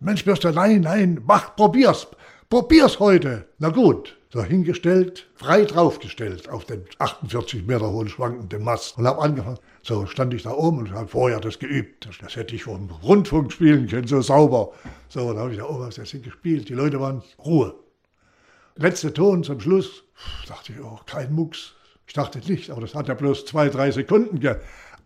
Mensch, 0.00 0.24
du, 0.24 0.50
nein, 0.52 0.80
nein, 0.80 1.20
mach, 1.26 1.54
probier's, 1.54 2.06
probier's 2.48 2.98
heute. 2.98 3.46
Na 3.58 3.68
gut, 3.68 4.16
so 4.32 4.42
hingestellt, 4.42 5.28
frei 5.34 5.66
draufgestellt 5.66 6.48
auf 6.48 6.64
den 6.64 6.84
48 6.98 7.66
Meter 7.66 7.90
hohen 7.90 8.08
schwankenden 8.08 8.64
Mast 8.64 8.96
und 8.96 9.06
hab 9.06 9.22
angefangen. 9.22 9.58
So 9.82 10.06
stand 10.06 10.32
ich 10.32 10.44
da 10.44 10.52
oben 10.52 10.78
und 10.78 10.92
habe 10.92 11.08
vorher 11.08 11.40
das 11.40 11.58
geübt. 11.58 12.06
Das, 12.06 12.16
das 12.18 12.36
hätte 12.36 12.54
ich 12.54 12.64
vom 12.64 12.90
Rundfunk 13.02 13.52
spielen 13.52 13.86
können, 13.86 14.06
so 14.06 14.22
sauber. 14.22 14.72
So, 15.08 15.28
dann 15.28 15.38
habe 15.38 15.52
ich 15.52 15.58
da 15.58 15.68
oben 15.68 15.90
das 15.94 16.10
gespielt. 16.10 16.70
Die 16.70 16.74
Leute 16.74 16.98
waren 17.00 17.22
Ruhe. 17.38 17.74
Letzter 18.76 19.12
Ton 19.12 19.44
zum 19.44 19.60
Schluss, 19.60 20.04
dachte 20.48 20.72
ich, 20.72 20.80
oh, 20.80 20.98
kein 21.04 21.34
Mucks. 21.34 21.74
Ich 22.06 22.14
dachte 22.14 22.38
nicht, 22.38 22.70
aber 22.70 22.82
das 22.82 22.94
hat 22.94 23.08
ja 23.08 23.14
bloß 23.14 23.46
zwei, 23.46 23.68
drei 23.68 23.90
Sekunden 23.90 24.40
ge. 24.40 24.56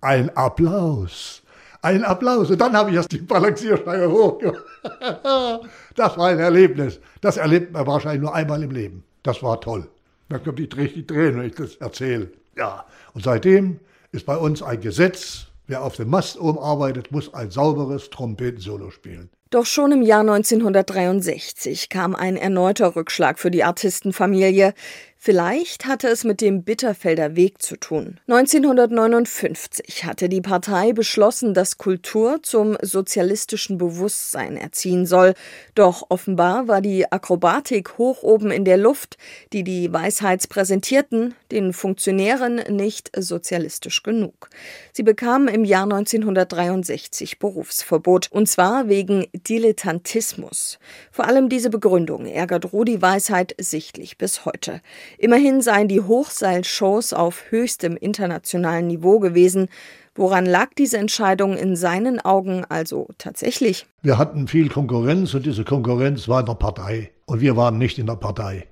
Ein 0.00 0.30
Applaus. 0.36 1.42
Ein 1.82 2.04
Applaus. 2.04 2.50
Und 2.50 2.60
dann 2.60 2.76
habe 2.76 2.90
ich 2.90 2.96
erst 2.96 3.12
die 3.12 3.18
Balancierstange 3.18 4.10
hochgemacht. 4.10 4.64
das 5.96 6.16
war 6.16 6.28
ein 6.28 6.38
Erlebnis. 6.38 7.00
Das 7.20 7.36
erlebt 7.36 7.72
man 7.72 7.86
wahrscheinlich 7.86 8.22
nur 8.22 8.34
einmal 8.34 8.62
im 8.62 8.70
Leben. 8.70 9.04
Das 9.22 9.42
war 9.42 9.60
toll. 9.60 9.88
Da 10.28 10.38
kommt 10.38 10.58
die, 10.58 10.68
die 10.68 11.06
Tränen, 11.06 11.38
wenn 11.38 11.46
ich 11.46 11.54
das 11.54 11.76
erzähle. 11.76 12.30
Ja. 12.56 12.84
Und 13.14 13.24
seitdem 13.24 13.80
ist 14.12 14.26
bei 14.26 14.36
uns 14.36 14.62
ein 14.62 14.80
Gesetz, 14.80 15.46
wer 15.66 15.82
auf 15.82 15.96
dem 15.96 16.10
Mast 16.10 16.38
oben 16.40 16.58
arbeitet, 16.58 17.12
muss 17.12 17.32
ein 17.32 17.50
sauberes 17.50 18.10
Trompetensolo 18.10 18.90
spielen. 18.90 19.30
Doch 19.50 19.64
schon 19.64 19.92
im 19.92 20.02
Jahr 20.02 20.20
1963 20.20 21.88
kam 21.88 22.14
ein 22.14 22.36
erneuter 22.36 22.96
Rückschlag 22.96 23.38
für 23.38 23.50
die 23.50 23.64
Artistenfamilie. 23.64 24.74
Vielleicht 25.20 25.87
hatte 25.87 26.06
es 26.06 26.22
mit 26.22 26.40
dem 26.40 26.62
Bitterfelder 26.62 27.34
Weg 27.34 27.60
zu 27.60 27.76
tun. 27.76 28.20
1959 28.28 30.04
hatte 30.04 30.28
die 30.28 30.40
Partei 30.40 30.92
beschlossen, 30.92 31.54
dass 31.54 31.76
Kultur 31.76 32.38
zum 32.44 32.78
sozialistischen 32.82 33.78
Bewusstsein 33.78 34.56
erziehen 34.56 35.06
soll. 35.06 35.34
Doch 35.75 36.06
offenbar 36.08 36.68
war 36.68 36.80
die 36.80 37.10
Akrobatik 37.10 37.98
hoch 37.98 38.22
oben 38.22 38.52
in 38.52 38.64
der 38.64 38.76
Luft, 38.76 39.18
die 39.52 39.64
die 39.64 39.92
Weisheits 39.92 40.46
präsentierten, 40.46 41.34
den 41.50 41.72
Funktionären 41.72 42.62
nicht 42.68 43.10
sozialistisch 43.16 44.04
genug. 44.04 44.48
Sie 44.92 45.02
bekamen 45.02 45.48
im 45.48 45.64
Jahr 45.64 45.82
1963 45.82 47.40
Berufsverbot, 47.40 48.30
und 48.30 48.48
zwar 48.48 48.88
wegen 48.88 49.26
Dilettantismus. 49.32 50.78
Vor 51.10 51.26
allem 51.26 51.48
diese 51.48 51.70
Begründung 51.70 52.26
ärgert 52.26 52.72
Rudi 52.72 53.02
Weisheit 53.02 53.56
sichtlich 53.58 54.16
bis 54.16 54.44
heute. 54.44 54.80
Immerhin 55.16 55.62
seien 55.62 55.88
die 55.88 56.00
Hochseilshows 56.00 57.12
auf 57.12 57.50
höchstem 57.50 57.96
internationalen 57.96 58.86
Niveau 58.86 59.18
gewesen. 59.18 59.68
Woran 60.14 60.46
lag 60.46 60.70
diese 60.76 60.98
Entscheidung 60.98 61.56
in 61.56 61.76
seinen 61.76 62.20
Augen 62.20 62.64
also 62.68 63.08
tatsächlich? 63.18 63.86
Wir 64.02 64.18
hatten 64.18 64.48
viel 64.48 64.68
Konkurrenz 64.68 65.32
und 65.34 65.46
diese 65.46 65.64
Konkurrenz 65.64 66.28
war 66.28 66.40
in 66.40 66.46
der 66.46 66.54
Partei. 66.54 67.12
Und 67.26 67.40
wir 67.40 67.56
waren 67.56 67.78
nicht 67.78 67.98
in 67.98 68.06
der 68.06 68.16
Partei. 68.16 68.66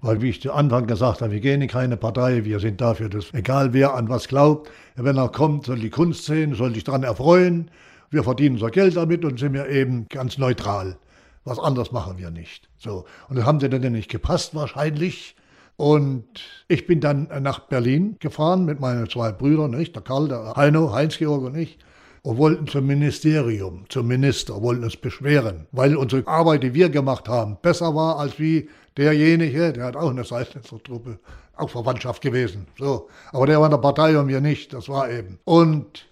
Weil, 0.00 0.22
wie 0.22 0.30
ich 0.30 0.40
zu 0.40 0.52
Anfang 0.52 0.86
gesagt 0.86 1.22
habe, 1.22 1.32
wir 1.32 1.40
gehen 1.40 1.60
in 1.60 1.68
keine 1.68 1.96
Partei, 1.96 2.44
wir 2.44 2.60
sind 2.60 2.80
dafür, 2.80 3.08
dass 3.08 3.34
egal 3.34 3.72
wer 3.72 3.94
an 3.94 4.08
was 4.08 4.28
glaubt, 4.28 4.70
wenn 4.94 5.16
er 5.16 5.28
kommt, 5.28 5.66
soll 5.66 5.80
die 5.80 5.90
Kunst 5.90 6.24
sehen, 6.24 6.54
soll 6.54 6.72
sich 6.72 6.84
daran 6.84 7.02
erfreuen. 7.02 7.70
Wir 8.10 8.22
verdienen 8.22 8.54
unser 8.54 8.70
Geld 8.70 8.96
damit 8.96 9.24
und 9.24 9.38
sind 9.38 9.52
wir 9.54 9.68
eben 9.68 10.06
ganz 10.08 10.38
neutral. 10.38 10.96
Was 11.44 11.58
anderes 11.58 11.92
machen 11.92 12.16
wir 12.16 12.30
nicht. 12.30 12.68
So. 12.78 13.04
Und 13.28 13.36
das 13.36 13.44
haben 13.44 13.60
sie 13.60 13.68
dann 13.68 13.92
nicht 13.92 14.10
gepasst 14.10 14.54
wahrscheinlich. 14.54 15.34
Und 15.78 16.26
ich 16.66 16.88
bin 16.88 17.00
dann 17.00 17.28
nach 17.40 17.60
Berlin 17.60 18.16
gefahren 18.18 18.64
mit 18.64 18.80
meinen 18.80 19.08
zwei 19.08 19.30
Brüdern, 19.30 19.70
nicht? 19.70 19.94
der 19.94 20.02
Karl, 20.02 20.26
der 20.26 20.54
Heino, 20.56 20.92
Heinz-Georg 20.92 21.44
und 21.44 21.56
ich, 21.56 21.78
und 22.22 22.36
wollten 22.36 22.66
zum 22.66 22.84
Ministerium, 22.84 23.84
zum 23.88 24.08
Minister, 24.08 24.60
wollten 24.60 24.82
uns 24.82 24.96
beschweren, 24.96 25.68
weil 25.70 25.94
unsere 25.94 26.26
Arbeit, 26.26 26.64
die 26.64 26.74
wir 26.74 26.90
gemacht 26.90 27.28
haben, 27.28 27.58
besser 27.62 27.94
war 27.94 28.18
als 28.18 28.40
wie 28.40 28.68
derjenige, 28.96 29.72
der 29.72 29.84
hat 29.84 29.96
auch 29.96 30.10
eine 30.10 30.24
Seilnetzer 30.24 30.82
Truppe, 30.82 31.20
auch 31.56 31.70
Verwandtschaft 31.70 32.22
gewesen. 32.22 32.66
So. 32.76 33.08
Aber 33.30 33.46
der 33.46 33.60
war 33.60 33.66
in 33.66 33.70
der 33.70 33.78
Partei 33.78 34.18
und 34.18 34.26
wir 34.26 34.40
nicht, 34.40 34.72
das 34.72 34.88
war 34.88 35.08
eben. 35.08 35.38
Und 35.44 36.08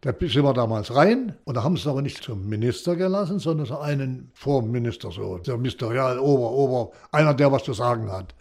da 0.00 0.14
sind 0.18 0.42
wir 0.42 0.54
damals 0.54 0.94
rein 0.94 1.36
und 1.44 1.58
da 1.58 1.62
haben 1.62 1.76
sie 1.76 1.82
es 1.82 1.86
aber 1.86 2.00
nicht 2.00 2.24
zum 2.24 2.48
Minister 2.48 2.96
gelassen, 2.96 3.38
sondern 3.38 3.66
so 3.66 3.78
einen 3.78 4.30
Vorminister, 4.32 5.10
so, 5.10 5.36
der 5.36 5.58
Ministerial, 5.58 6.18
Ober, 6.18 6.50
Ober, 6.50 6.92
einer, 7.10 7.34
der 7.34 7.52
was 7.52 7.64
zu 7.64 7.74
sagen 7.74 8.10
hat. 8.10 8.34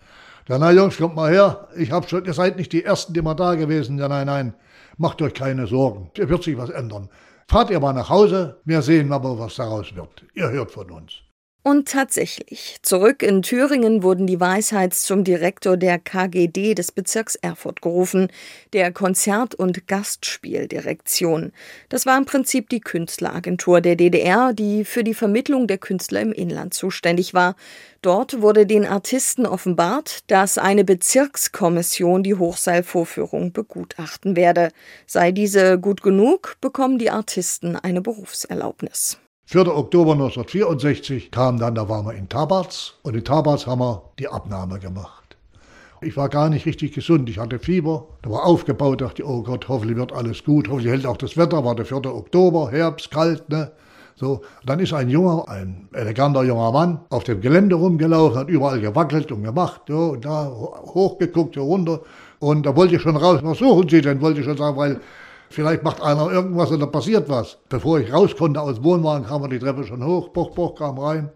Ja, 0.47 0.57
na 0.57 0.71
Jungs, 0.71 0.97
kommt 0.97 1.15
mal 1.15 1.31
her. 1.31 1.67
Ich 1.75 1.91
hab 1.91 2.09
schon, 2.09 2.25
ihr 2.25 2.33
seid 2.33 2.57
nicht 2.57 2.73
die 2.73 2.83
Ersten, 2.83 3.13
die 3.13 3.21
mal 3.21 3.35
da 3.35 3.55
gewesen. 3.55 3.97
Ja, 3.97 4.07
nein, 4.07 4.27
nein. 4.27 4.53
Macht 4.97 5.21
euch 5.21 5.33
keine 5.33 5.67
Sorgen. 5.67 6.11
Es 6.17 6.29
wird 6.29 6.43
sich 6.43 6.57
was 6.57 6.69
ändern. 6.69 7.09
Fahrt 7.47 7.69
ihr 7.69 7.79
mal 7.79 7.93
nach 7.93 8.09
Hause. 8.09 8.59
Wir 8.65 8.81
sehen 8.81 9.11
aber, 9.11 9.37
was 9.37 9.55
daraus 9.55 9.95
wird. 9.95 10.25
Ihr 10.33 10.49
hört 10.49 10.71
von 10.71 10.89
uns. 10.89 11.13
Und 11.63 11.89
tatsächlich, 11.89 12.79
zurück 12.81 13.21
in 13.21 13.43
Thüringen 13.43 14.01
wurden 14.01 14.25
die 14.25 14.39
Weisheits 14.39 15.03
zum 15.03 15.23
Direktor 15.23 15.77
der 15.77 15.99
KGD 15.99 16.73
des 16.73 16.91
Bezirks 16.91 17.35
Erfurt 17.35 17.83
gerufen, 17.83 18.31
der 18.73 18.91
Konzert- 18.91 19.53
und 19.53 19.87
Gastspieldirektion. 19.87 21.51
Das 21.89 22.07
war 22.07 22.17
im 22.17 22.25
Prinzip 22.25 22.69
die 22.69 22.79
Künstleragentur 22.79 23.79
der 23.79 23.95
DDR, 23.95 24.53
die 24.53 24.83
für 24.83 25.03
die 25.03 25.13
Vermittlung 25.13 25.67
der 25.67 25.77
Künstler 25.77 26.21
im 26.21 26.33
Inland 26.33 26.73
zuständig 26.73 27.35
war. 27.35 27.55
Dort 28.01 28.41
wurde 28.41 28.65
den 28.65 28.87
Artisten 28.87 29.45
offenbart, 29.45 30.31
dass 30.31 30.57
eine 30.57 30.83
Bezirkskommission 30.83 32.23
die 32.23 32.33
Hochseilvorführung 32.33 33.53
begutachten 33.53 34.35
werde. 34.35 34.71
Sei 35.05 35.31
diese 35.31 35.77
gut 35.77 36.01
genug, 36.01 36.57
bekommen 36.59 36.97
die 36.97 37.11
Artisten 37.11 37.75
eine 37.75 38.01
Berufserlaubnis. 38.01 39.19
4. 39.51 39.67
Oktober 39.67 40.13
1964 40.13 41.29
kam 41.29 41.59
dann, 41.59 41.75
da 41.75 41.89
waren 41.89 42.05
wir 42.05 42.13
in 42.13 42.29
Tabarz 42.29 42.93
und 43.03 43.17
in 43.17 43.25
Tabarz 43.25 43.67
haben 43.67 43.81
wir 43.81 44.01
die 44.17 44.29
Abnahme 44.29 44.79
gemacht. 44.79 45.35
Ich 45.99 46.15
war 46.15 46.29
gar 46.29 46.47
nicht 46.47 46.65
richtig 46.65 46.93
gesund, 46.93 47.29
ich 47.29 47.37
hatte 47.37 47.59
Fieber, 47.59 48.07
da 48.21 48.31
war 48.31 48.45
aufgebaut, 48.45 49.01
dachte, 49.01 49.27
oh 49.27 49.43
Gott, 49.43 49.67
hoffentlich 49.67 49.97
wird 49.97 50.13
alles 50.13 50.45
gut, 50.45 50.69
hoffentlich 50.69 50.93
hält 50.93 51.05
auch 51.05 51.17
das 51.17 51.35
Wetter, 51.35 51.65
war 51.65 51.75
der 51.75 51.83
4. 51.83 51.97
Oktober, 52.05 52.71
Herbst, 52.71 53.11
kalt, 53.11 53.49
ne? 53.49 53.73
So, 54.15 54.39
dann 54.65 54.79
ist 54.79 54.93
ein 54.93 55.09
junger, 55.09 55.49
ein 55.49 55.89
eleganter 55.91 56.43
junger 56.43 56.71
Mann 56.71 57.01
auf 57.09 57.25
dem 57.25 57.41
Gelände 57.41 57.75
rumgelaufen, 57.75 58.39
hat 58.39 58.47
überall 58.47 58.79
gewackelt 58.79 59.33
und 59.33 59.43
gemacht, 59.43 59.81
so, 59.85 60.11
und 60.11 60.23
da 60.23 60.49
hochgeguckt, 60.49 61.55
hier 61.55 61.63
runter. 61.63 61.99
Und 62.39 62.65
da 62.65 62.73
wollte 62.73 62.95
ich 62.95 63.01
schon 63.01 63.17
raus, 63.17 63.41
was 63.43 63.57
suchen 63.57 63.89
Sie 63.89 64.01
denn, 64.01 64.21
wollte 64.21 64.39
ich 64.39 64.45
schon 64.45 64.55
sagen, 64.55 64.77
weil 64.77 65.01
Vielleicht 65.51 65.83
macht 65.83 66.01
einer 66.01 66.31
irgendwas 66.31 66.71
oder 66.71 66.87
passiert 66.87 67.27
was. 67.27 67.57
Bevor 67.67 67.99
ich 67.99 68.13
raus 68.13 68.35
konnte 68.37 68.61
aus 68.61 68.75
dem 68.75 68.85
Wohnwagen, 68.85 69.27
kam 69.27 69.43
er 69.43 69.49
die 69.49 69.59
Treppe 69.59 69.83
schon 69.83 70.03
hoch. 70.03 70.29
Boch, 70.29 70.51
Boch 70.51 70.75
kam 70.75 70.97
rein. 70.97 71.29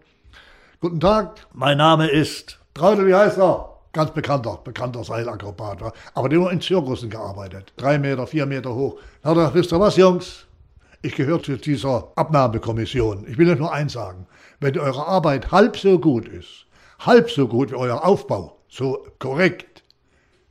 Guten 0.80 1.00
Tag, 1.00 1.46
mein 1.52 1.76
Name 1.76 2.08
ist 2.08 2.58
Traudel, 2.72 3.06
wie 3.06 3.14
heißt 3.14 3.38
er? 3.38 3.76
Ganz 3.92 4.12
bekannter, 4.12 4.58
bekannter 4.64 5.04
Seilakrobat. 5.04 5.92
Aber 6.14 6.28
der 6.30 6.38
nur 6.38 6.50
in 6.50 6.62
Zirkussen 6.62 7.10
gearbeitet. 7.10 7.74
Drei 7.76 7.98
Meter, 7.98 8.26
vier 8.26 8.46
Meter 8.46 8.74
hoch. 8.74 8.96
Da 9.22 9.30
hat 9.30 9.36
er, 9.36 9.54
wisst 9.54 9.72
ihr 9.72 9.80
was, 9.80 9.96
Jungs? 9.96 10.46
Ich 11.02 11.14
gehöre 11.14 11.42
zu 11.42 11.58
dieser 11.58 12.08
Abnahmekommission. 12.16 13.26
Ich 13.28 13.36
will 13.36 13.50
euch 13.50 13.58
nur 13.58 13.72
eins 13.72 13.92
sagen. 13.92 14.26
Wenn 14.60 14.78
eure 14.78 15.06
Arbeit 15.06 15.52
halb 15.52 15.76
so 15.76 15.98
gut 15.98 16.26
ist, 16.26 16.66
halb 17.00 17.30
so 17.30 17.48
gut 17.48 17.70
wie 17.70 17.76
euer 17.76 18.02
Aufbau, 18.02 18.56
so 18.68 19.06
korrekt, 19.18 19.82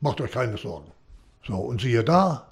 macht 0.02 0.22
euch 0.22 0.32
keine 0.32 0.58
Sorgen. 0.58 0.92
So, 1.48 1.56
und 1.56 1.82
siehe 1.82 2.04
da, 2.04 2.48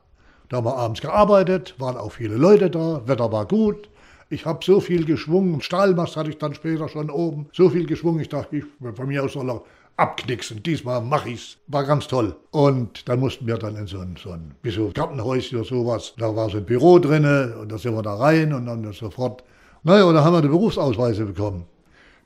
da 0.54 0.58
haben 0.58 0.66
wir 0.66 0.78
abends 0.78 1.02
gearbeitet, 1.02 1.76
waren 1.80 1.98
auch 1.98 2.12
viele 2.12 2.36
Leute 2.36 2.70
da, 2.70 3.02
Wetter 3.08 3.32
war 3.32 3.48
gut. 3.48 3.90
Ich 4.30 4.46
habe 4.46 4.64
so 4.64 4.80
viel 4.80 5.04
geschwungen, 5.04 5.62
Stahlmast 5.62 6.16
hatte 6.16 6.30
ich 6.30 6.38
dann 6.38 6.54
später 6.54 6.88
schon 6.90 7.10
oben, 7.10 7.48
so 7.54 7.70
viel 7.70 7.86
geschwungen, 7.86 8.22
ich 8.22 8.30
dachte, 8.30 8.58
ich, 8.58 8.66
von 8.96 9.08
mir 9.08 9.24
aus 9.24 9.34
soll 9.34 9.50
er 9.50 9.64
abknicksen. 9.98 10.62
Diesmal 10.64 11.02
mache 11.02 11.30
ich's. 11.30 11.58
War 11.68 11.84
ganz 11.84 12.08
toll. 12.08 12.36
Und 12.52 13.08
dann 13.10 13.20
mussten 13.20 13.48
wir 13.48 13.58
dann 13.58 13.76
in 13.76 13.88
so 13.88 14.00
ein, 14.00 14.16
so 14.22 14.32
ein 14.32 14.56
so 14.64 14.92
Gartenhäuschen 14.94 15.60
oder 15.60 15.68
sowas. 15.68 16.14
Da 16.18 16.36
war 16.36 16.50
so 16.50 16.58
ein 16.58 16.66
Büro 16.66 17.00
drinne 17.00 17.56
und 17.60 17.72
da 17.72 17.78
sind 17.78 17.96
wir 17.96 18.02
da 18.02 18.16
rein 18.16 18.54
und 18.54 18.66
dann 18.66 18.92
sofort. 18.94 19.44
Naja, 19.84 20.06
und 20.06 20.14
da 20.16 20.24
haben 20.24 20.34
wir 20.34 20.42
die 20.42 20.48
Berufsausweise 20.48 21.26
bekommen. 21.26 21.66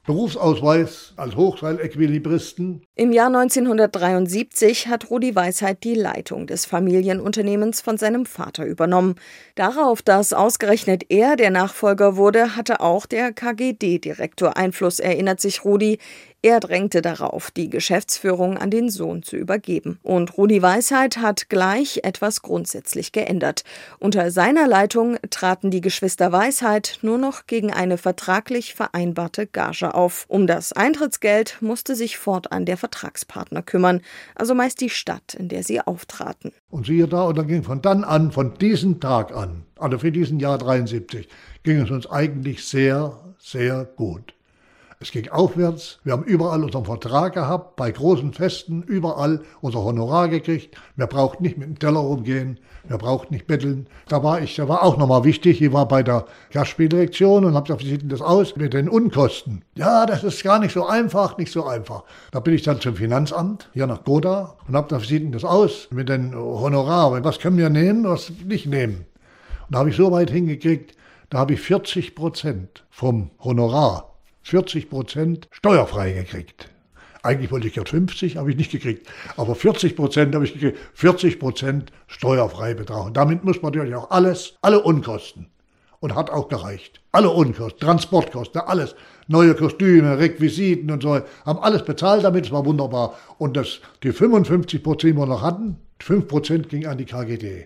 Berufsausweis 0.07 1.13
als 1.17 1.35
Hochseilequilibristen. 1.35 2.81
Im 2.95 3.11
Jahr 3.11 3.27
1973 3.27 4.87
hat 4.87 5.11
Rudi 5.11 5.35
Weisheit 5.35 5.83
die 5.83 5.95
Leitung 5.95 6.47
des 6.47 6.65
Familienunternehmens 6.65 7.81
von 7.81 7.97
seinem 7.97 8.25
Vater 8.25 8.65
übernommen. 8.65 9.15
Darauf, 9.55 10.01
dass 10.01 10.31
ausgerechnet 10.31 11.03
er 11.09 11.35
der 11.35 11.51
Nachfolger 11.51 12.15
wurde, 12.15 12.55
hatte 12.55 12.79
auch 12.79 13.05
der 13.05 13.33
KGD-Direktor 13.33 14.55
Einfluss, 14.55 15.01
erinnert 15.01 15.41
sich 15.41 15.65
Rudi. 15.65 15.99
Er 16.47 16.61
drängte 16.61 17.01
darauf, 17.01 17.51
die 17.51 17.69
Geschäftsführung 17.69 18.57
an 18.57 18.71
den 18.71 18.89
Sohn 18.89 19.21
zu 19.21 19.35
übergeben. 19.35 19.99
Und 20.01 20.37
Rudi 20.37 20.61
Weisheit 20.61 21.17
hat 21.17 21.49
gleich 21.49 21.99
etwas 22.03 22.41
grundsätzlich 22.41 23.11
geändert. 23.11 23.65
Unter 23.99 24.31
seiner 24.31 24.65
Leitung 24.65 25.17
traten 25.29 25.71
die 25.71 25.81
Geschwister 25.81 26.31
Weisheit 26.31 26.99
nur 27.01 27.17
noch 27.17 27.47
gegen 27.47 27.73
eine 27.73 27.97
vertraglich 27.97 28.75
vereinbarte 28.75 29.45
Gage 29.45 29.93
auf. 29.93 30.23
Um 30.29 30.47
das 30.47 30.71
Eintrittsgeld 30.71 31.57
musste 31.59 31.95
sich 31.95 32.17
fortan 32.17 32.63
der 32.63 32.77
Vertragspartner 32.77 33.61
kümmern, 33.61 33.99
also 34.33 34.55
meist 34.55 34.79
die 34.79 34.89
Stadt, 34.89 35.33
in 35.33 35.49
der 35.49 35.63
sie 35.63 35.81
auftraten. 35.81 36.53
Und 36.69 36.85
siehe 36.85 37.09
da, 37.09 37.23
und 37.23 37.37
dann 37.37 37.47
ging 37.47 37.63
von 37.63 37.81
dann 37.81 38.05
an, 38.05 38.31
von 38.31 38.53
diesem 38.53 39.01
Tag 39.01 39.35
an, 39.35 39.65
also 39.75 39.99
für 39.99 40.13
diesen 40.13 40.39
Jahr 40.39 40.57
73, 40.57 41.27
ging 41.63 41.81
es 41.81 41.91
uns 41.91 42.09
eigentlich 42.09 42.63
sehr, 42.63 43.35
sehr 43.37 43.83
gut. 43.83 44.36
Es 44.99 45.11
ging 45.11 45.29
aufwärts. 45.29 45.99
Wir 46.03 46.13
haben 46.13 46.23
überall 46.23 46.63
unseren 46.63 46.85
Vertrag 46.85 47.35
gehabt, 47.35 47.75
bei 47.75 47.91
großen 47.91 48.33
Festen, 48.33 48.81
überall 48.81 49.41
unser 49.61 49.83
Honorar 49.83 50.27
gekriegt. 50.27 50.75
Wir 50.95 51.05
brauchten 51.05 51.43
nicht 51.43 51.55
mit 51.55 51.67
dem 51.67 51.77
Teller 51.77 51.99
rumgehen, 51.99 52.59
wir 52.87 52.97
brauchten 52.97 53.35
nicht 53.35 53.45
betteln. 53.45 53.85
Da 54.07 54.23
war 54.23 54.41
ich, 54.41 54.55
da 54.55 54.67
war 54.67 54.81
auch 54.81 54.97
nochmal 54.97 55.23
wichtig, 55.23 55.61
ich 55.61 55.71
war 55.71 55.87
bei 55.87 56.01
der 56.01 56.25
Gastspieldirektion 56.51 57.45
und 57.45 57.53
habe 57.53 57.67
gesagt, 57.67 57.83
wie 57.83 57.89
sieht 57.89 58.01
denn 58.01 58.09
das 58.09 58.23
aus 58.23 58.55
mit 58.55 58.73
den 58.73 58.89
Unkosten? 58.89 59.63
Ja, 59.75 60.07
das 60.07 60.23
ist 60.23 60.43
gar 60.43 60.57
nicht 60.57 60.73
so 60.73 60.87
einfach, 60.87 61.37
nicht 61.37 61.51
so 61.51 61.63
einfach. 61.63 62.03
Da 62.31 62.39
bin 62.39 62.55
ich 62.55 62.63
dann 62.63 62.81
zum 62.81 62.95
Finanzamt, 62.95 63.69
hier 63.73 63.85
nach 63.85 64.03
Gotha, 64.03 64.55
und 64.67 64.75
habe 64.75 64.87
gesagt, 64.87 65.03
wie 65.03 65.13
sieht 65.13 65.21
denn 65.21 65.31
das 65.31 65.45
aus 65.45 65.89
mit 65.91 66.09
den 66.09 66.33
Honorar? 66.33 67.23
Was 67.23 67.37
können 67.37 67.59
wir 67.59 67.69
nehmen, 67.69 68.03
was 68.05 68.31
nicht 68.43 68.65
nehmen? 68.65 69.05
Und 69.67 69.75
da 69.75 69.79
habe 69.79 69.91
ich 69.91 69.95
so 69.95 70.11
weit 70.11 70.31
hingekriegt, 70.31 70.95
da 71.29 71.37
habe 71.37 71.53
ich 71.53 71.61
40 71.61 72.15
Prozent 72.15 72.83
vom 72.89 73.29
Honorar 73.43 74.06
40 74.47 74.89
Prozent 74.89 75.49
steuerfrei 75.51 76.13
gekriegt. 76.13 76.69
Eigentlich 77.21 77.51
wollte 77.51 77.67
ich 77.67 77.75
ja 77.75 77.83
50, 77.83 78.37
habe 78.37 78.49
ich 78.49 78.55
nicht 78.55 78.71
gekriegt. 78.71 79.05
Aber 79.35 79.55
40 79.55 79.97
Prozent 79.97 80.33
habe 80.33 80.45
ich 80.45 80.53
gekriegt. 80.53 80.77
40 80.93 81.37
Prozent 81.37 81.91
steuerfrei 82.07 82.73
Betrag. 82.73 83.07
Und 83.07 83.17
damit 83.17 83.43
muss 83.43 83.61
man 83.61 83.73
natürlich 83.73 83.95
auch 83.95 84.09
alles, 84.09 84.53
alle 84.61 84.81
Unkosten. 84.81 85.47
Und 85.99 86.15
hat 86.15 86.29
auch 86.29 86.47
gereicht. 86.47 87.01
Alle 87.11 87.29
Unkosten, 87.29 87.81
Transportkosten, 87.81 88.61
alles. 88.61 88.95
Neue 89.27 89.53
Kostüme, 89.53 90.17
Requisiten 90.17 90.91
und 90.91 91.03
so, 91.03 91.19
haben 91.45 91.59
alles 91.59 91.83
bezahlt 91.83 92.23
damit, 92.23 92.45
es 92.45 92.51
war 92.51 92.65
wunderbar. 92.65 93.15
Und 93.39 93.57
das, 93.57 93.81
die 94.03 94.13
55 94.13 94.81
Prozent, 94.81 95.15
die 95.15 95.19
wir 95.19 95.25
noch 95.25 95.41
hatten, 95.41 95.75
5 95.99 96.25
Prozent 96.25 96.69
ging 96.69 96.85
an 96.85 96.97
die 96.97 97.05
KGD. 97.05 97.65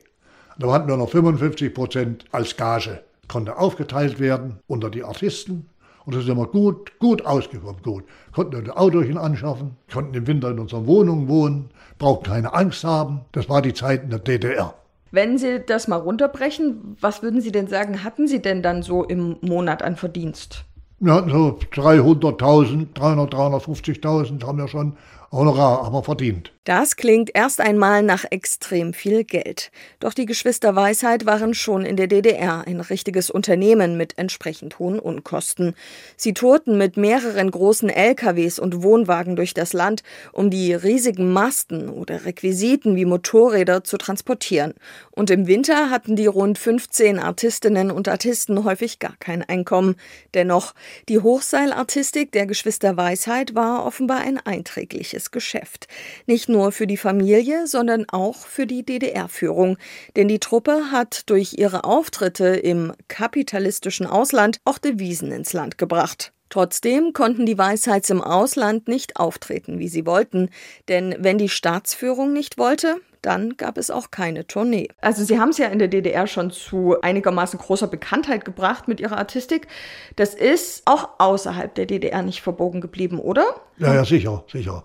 Da 0.57 0.71
hatten 0.71 0.88
wir 0.88 0.97
noch 0.97 1.09
55 1.09 1.73
Prozent 1.75 2.25
als 2.31 2.57
Gage. 2.57 3.03
Konnte 3.27 3.59
aufgeteilt 3.59 4.19
werden 4.19 4.61
unter 4.65 4.89
die 4.89 5.03
Artisten. 5.03 5.67
Und 6.05 6.15
das 6.15 6.24
ist 6.24 6.29
immer 6.29 6.48
gut, 6.48 6.98
gut 7.00 7.25
ausgekommen, 7.25 7.81
gut. 7.84 8.03
Konnten 8.34 8.55
ein 8.55 8.70
Autochen 8.72 9.17
anschaffen, 9.17 9.77
konnten 9.91 10.13
im 10.15 10.27
Winter 10.27 10.50
in 10.50 10.60
unseren 10.60 10.88
Wohnungen 10.88 11.27
wohnen, 11.27 11.70
brauchten 12.00 12.25
keine 12.25 12.53
Angst 12.53 12.84
haben. 12.84 13.22
Das 13.31 13.50
war 13.50 13.62
die 13.62 13.74
Zeit 13.74 14.03
in 14.03 14.10
der 14.10 14.20
DDR. 14.20 14.74
Wenn 15.12 15.38
Sie 15.38 15.60
das 15.60 15.88
mal 15.88 15.98
runterbrechen, 15.98 16.96
was 17.00 17.22
würden 17.22 17.41
Sie 17.41 17.51
denn 17.51 17.67
sagen, 17.67 18.03
hatten 18.03 18.27
Sie 18.27 18.41
denn 18.41 18.63
dann 18.63 18.81
so 18.81 19.03
im 19.03 19.38
Monat 19.41 19.84
an 19.84 19.98
Verdienst? 19.98 20.63
Wir 21.00 21.13
hatten 21.13 21.29
so 21.29 21.60
300.000, 21.74 22.93
300, 22.93 23.34
350.000 23.34 24.46
haben 24.46 24.58
wir 24.60 24.67
schon 24.67 24.93
Honorar 25.31 25.85
haben 25.85 25.93
wir 25.93 26.03
verdient. 26.03 26.51
Das 26.63 26.95
klingt 26.95 27.31
erst 27.33 27.59
einmal 27.59 28.03
nach 28.03 28.23
extrem 28.29 28.93
viel 28.93 29.23
Geld. 29.23 29.71
Doch 30.00 30.13
die 30.13 30.27
Geschwister 30.27 30.75
Weisheit 30.75 31.25
waren 31.25 31.55
schon 31.55 31.85
in 31.85 31.95
der 31.95 32.05
DDR 32.05 32.67
ein 32.67 32.81
richtiges 32.81 33.31
Unternehmen 33.31 33.97
mit 33.97 34.19
entsprechend 34.19 34.77
hohen 34.77 35.00
Unkosten. 35.00 35.73
Sie 36.17 36.35
tourten 36.35 36.77
mit 36.77 36.97
mehreren 36.97 37.50
großen 37.50 37.89
LKWs 37.89 38.59
und 38.59 38.83
Wohnwagen 38.83 39.35
durch 39.35 39.55
das 39.55 39.73
Land, 39.73 40.03
um 40.33 40.51
die 40.51 40.73
riesigen 40.75 41.33
Masten 41.33 41.89
oder 41.89 42.25
Requisiten 42.25 42.95
wie 42.95 43.05
Motorräder 43.05 43.83
zu 43.83 43.97
transportieren. 43.97 44.75
Und 45.09 45.31
im 45.31 45.47
Winter 45.47 45.89
hatten 45.89 46.15
die 46.15 46.27
rund 46.27 46.59
15 46.59 47.17
Artistinnen 47.17 47.89
und 47.89 48.07
Artisten 48.07 48.63
häufig 48.63 49.00
gar 49.00 49.15
kein 49.17 49.41
Einkommen. 49.41 49.95
Dennoch, 50.35 50.75
die 51.09 51.19
Hochseilartistik 51.19 52.31
der 52.31 52.45
Geschwister 52.45 52.97
Weisheit 52.97 53.55
war 53.55 53.83
offenbar 53.83 54.19
ein 54.19 54.38
einträgliches 54.38 55.21
gutes 55.22 55.32
Geschäft. 55.32 55.88
Nicht 56.25 56.50
nur 56.50 56.72
für 56.72 56.88
die 56.88 56.98
Familie, 56.98 57.68
sondern 57.68 58.06
auch 58.10 58.48
für 58.48 58.66
die 58.66 58.84
DDR-Führung. 58.84 59.78
Denn 60.16 60.28
die 60.28 60.40
Truppe 60.40 60.92
hat 60.92 61.30
durch 61.30 61.54
ihre 61.58 61.84
Auftritte 61.84 62.48
im 62.48 62.94
kapitalistischen 63.08 64.08
Ausland 64.08 64.58
auch 64.66 64.80
Devisen 64.80 65.32
ins 65.32 65.54
Land 65.54 65.78
gebracht. 65.78 66.34
Trotzdem 66.50 67.13
konnten 67.13 67.46
die 67.46 67.58
Weisheits 67.58 68.10
im 68.10 68.22
Ausland 68.22 68.88
nicht 68.90 69.18
auftreten, 69.18 69.80
wie 69.80 69.88
sie 69.88 70.06
wollten, 70.06 70.50
denn 70.90 71.16
wenn 71.18 71.38
die 71.38 71.48
Staatsführung 71.48 72.34
nicht 72.34 72.58
wollte, 72.58 72.98
dann 73.22 73.56
gab 73.56 73.78
es 73.78 73.92
auch 73.92 74.12
keine 74.12 74.48
Tournee. 74.48 74.90
Also 75.00 75.24
Sie 75.24 75.40
haben 75.40 75.50
es 75.50 75.58
ja 75.60 75.68
in 75.68 75.80
der 75.80 75.88
DDR 75.88 76.28
schon 76.28 76.51
zu 76.51 77.00
einigermaßen 77.01 77.60
großer 77.60 77.88
Bekanntheit 77.88 78.46
gebracht 78.46 78.88
mit 78.88 79.00
Ihrer 79.00 79.18
Artistik. 79.18 79.68
Das 80.16 80.34
ist 80.34 80.84
auch 80.86 81.10
außerhalb 81.20 81.74
der 81.74 81.86
DDR 81.86 82.22
nicht 82.24 82.42
verbogen 82.42 82.82
geblieben, 82.82 83.20
oder? 83.20 83.46
Ja, 83.78 83.94
ja, 83.94 84.04
sicher, 84.04 84.44
sicher. 84.51 84.84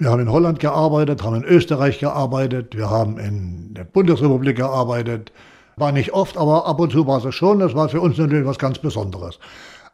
Wir 0.00 0.08
haben 0.08 0.22
in 0.22 0.32
Holland 0.32 0.60
gearbeitet, 0.60 1.22
haben 1.22 1.36
in 1.36 1.44
Österreich 1.44 1.98
gearbeitet, 1.98 2.74
wir 2.74 2.88
haben 2.88 3.18
in 3.18 3.74
der 3.74 3.84
Bundesrepublik 3.84 4.56
gearbeitet. 4.56 5.30
War 5.76 5.92
nicht 5.92 6.14
oft, 6.14 6.38
aber 6.38 6.66
ab 6.66 6.80
und 6.80 6.90
zu 6.90 7.06
war 7.06 7.22
es 7.22 7.34
schon. 7.34 7.58
Das 7.58 7.74
war 7.74 7.90
für 7.90 8.00
uns 8.00 8.16
natürlich 8.16 8.46
was 8.46 8.58
ganz 8.58 8.78
Besonderes. 8.78 9.38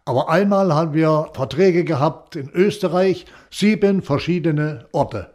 Aber 0.04 0.30
einmal 0.30 0.72
haben 0.72 0.94
wir 0.94 1.30
Verträge 1.34 1.82
gehabt 1.82 2.36
in 2.36 2.48
Österreich, 2.50 3.26
sieben 3.50 4.00
verschiedene 4.00 4.86
Orte. 4.92 5.30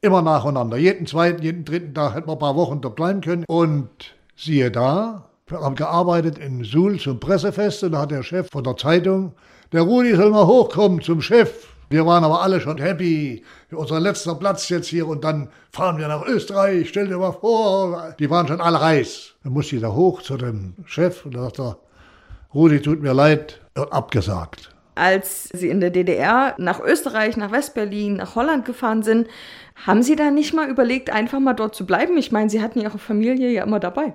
Immer 0.00 0.22
nacheinander. 0.22 0.76
Jeden 0.76 1.08
zweiten, 1.08 1.42
jeden 1.42 1.64
dritten 1.64 1.92
Tag 1.92 2.14
hätten 2.14 2.28
wir 2.28 2.34
ein 2.34 2.38
paar 2.38 2.54
Wochen 2.54 2.80
dort 2.80 2.94
bleiben 2.94 3.22
können. 3.22 3.44
Und 3.48 3.90
siehe 4.36 4.70
da, 4.70 5.24
wir 5.48 5.62
haben 5.62 5.74
gearbeitet 5.74 6.38
in 6.38 6.62
Suhl 6.62 7.00
zum 7.00 7.18
Pressefest 7.18 7.82
und 7.82 7.90
da 7.90 8.02
hat 8.02 8.12
der 8.12 8.22
Chef 8.22 8.50
von 8.52 8.62
der 8.62 8.76
Zeitung, 8.76 9.32
der 9.72 9.82
Rudi 9.82 10.14
soll 10.14 10.30
mal 10.30 10.46
hochkommen 10.46 11.00
zum 11.02 11.20
Chef. 11.20 11.69
Wir 11.92 12.06
waren 12.06 12.22
aber 12.22 12.40
alle 12.40 12.60
schon 12.60 12.78
happy. 12.78 13.42
Unser 13.72 13.98
letzter 13.98 14.36
Platz 14.36 14.68
jetzt 14.68 14.86
hier 14.86 15.08
und 15.08 15.24
dann 15.24 15.48
fahren 15.72 15.98
wir 15.98 16.06
nach 16.06 16.24
Österreich. 16.24 16.88
Stell 16.88 17.08
dir 17.08 17.18
mal 17.18 17.32
vor, 17.32 18.14
die 18.16 18.30
waren 18.30 18.46
schon 18.46 18.60
alle 18.60 18.80
heiß. 18.80 19.34
Dann 19.42 19.52
musste 19.52 19.74
ich 19.74 19.82
da 19.82 19.92
hoch 19.92 20.22
zu 20.22 20.36
dem 20.36 20.74
Chef 20.86 21.26
und 21.26 21.34
da 21.34 21.42
sagt 21.42 21.58
er, 21.58 21.78
Rudi, 22.54 22.80
tut 22.80 23.02
mir 23.02 23.12
leid, 23.12 23.60
wird 23.74 23.92
abgesagt. 23.92 24.70
Als 24.94 25.48
Sie 25.52 25.68
in 25.68 25.80
der 25.80 25.90
DDR 25.90 26.54
nach 26.58 26.78
Österreich, 26.78 27.36
nach 27.36 27.50
Westberlin, 27.50 28.14
nach 28.14 28.36
Holland 28.36 28.66
gefahren 28.66 29.02
sind, 29.02 29.26
haben 29.84 30.04
Sie 30.04 30.14
da 30.14 30.30
nicht 30.30 30.54
mal 30.54 30.68
überlegt, 30.68 31.10
einfach 31.10 31.40
mal 31.40 31.54
dort 31.54 31.74
zu 31.74 31.86
bleiben? 31.86 32.16
Ich 32.18 32.30
meine, 32.30 32.50
Sie 32.50 32.62
hatten 32.62 32.80
Ihre 32.80 32.98
Familie 32.98 33.50
ja 33.50 33.64
immer 33.64 33.80
dabei. 33.80 34.14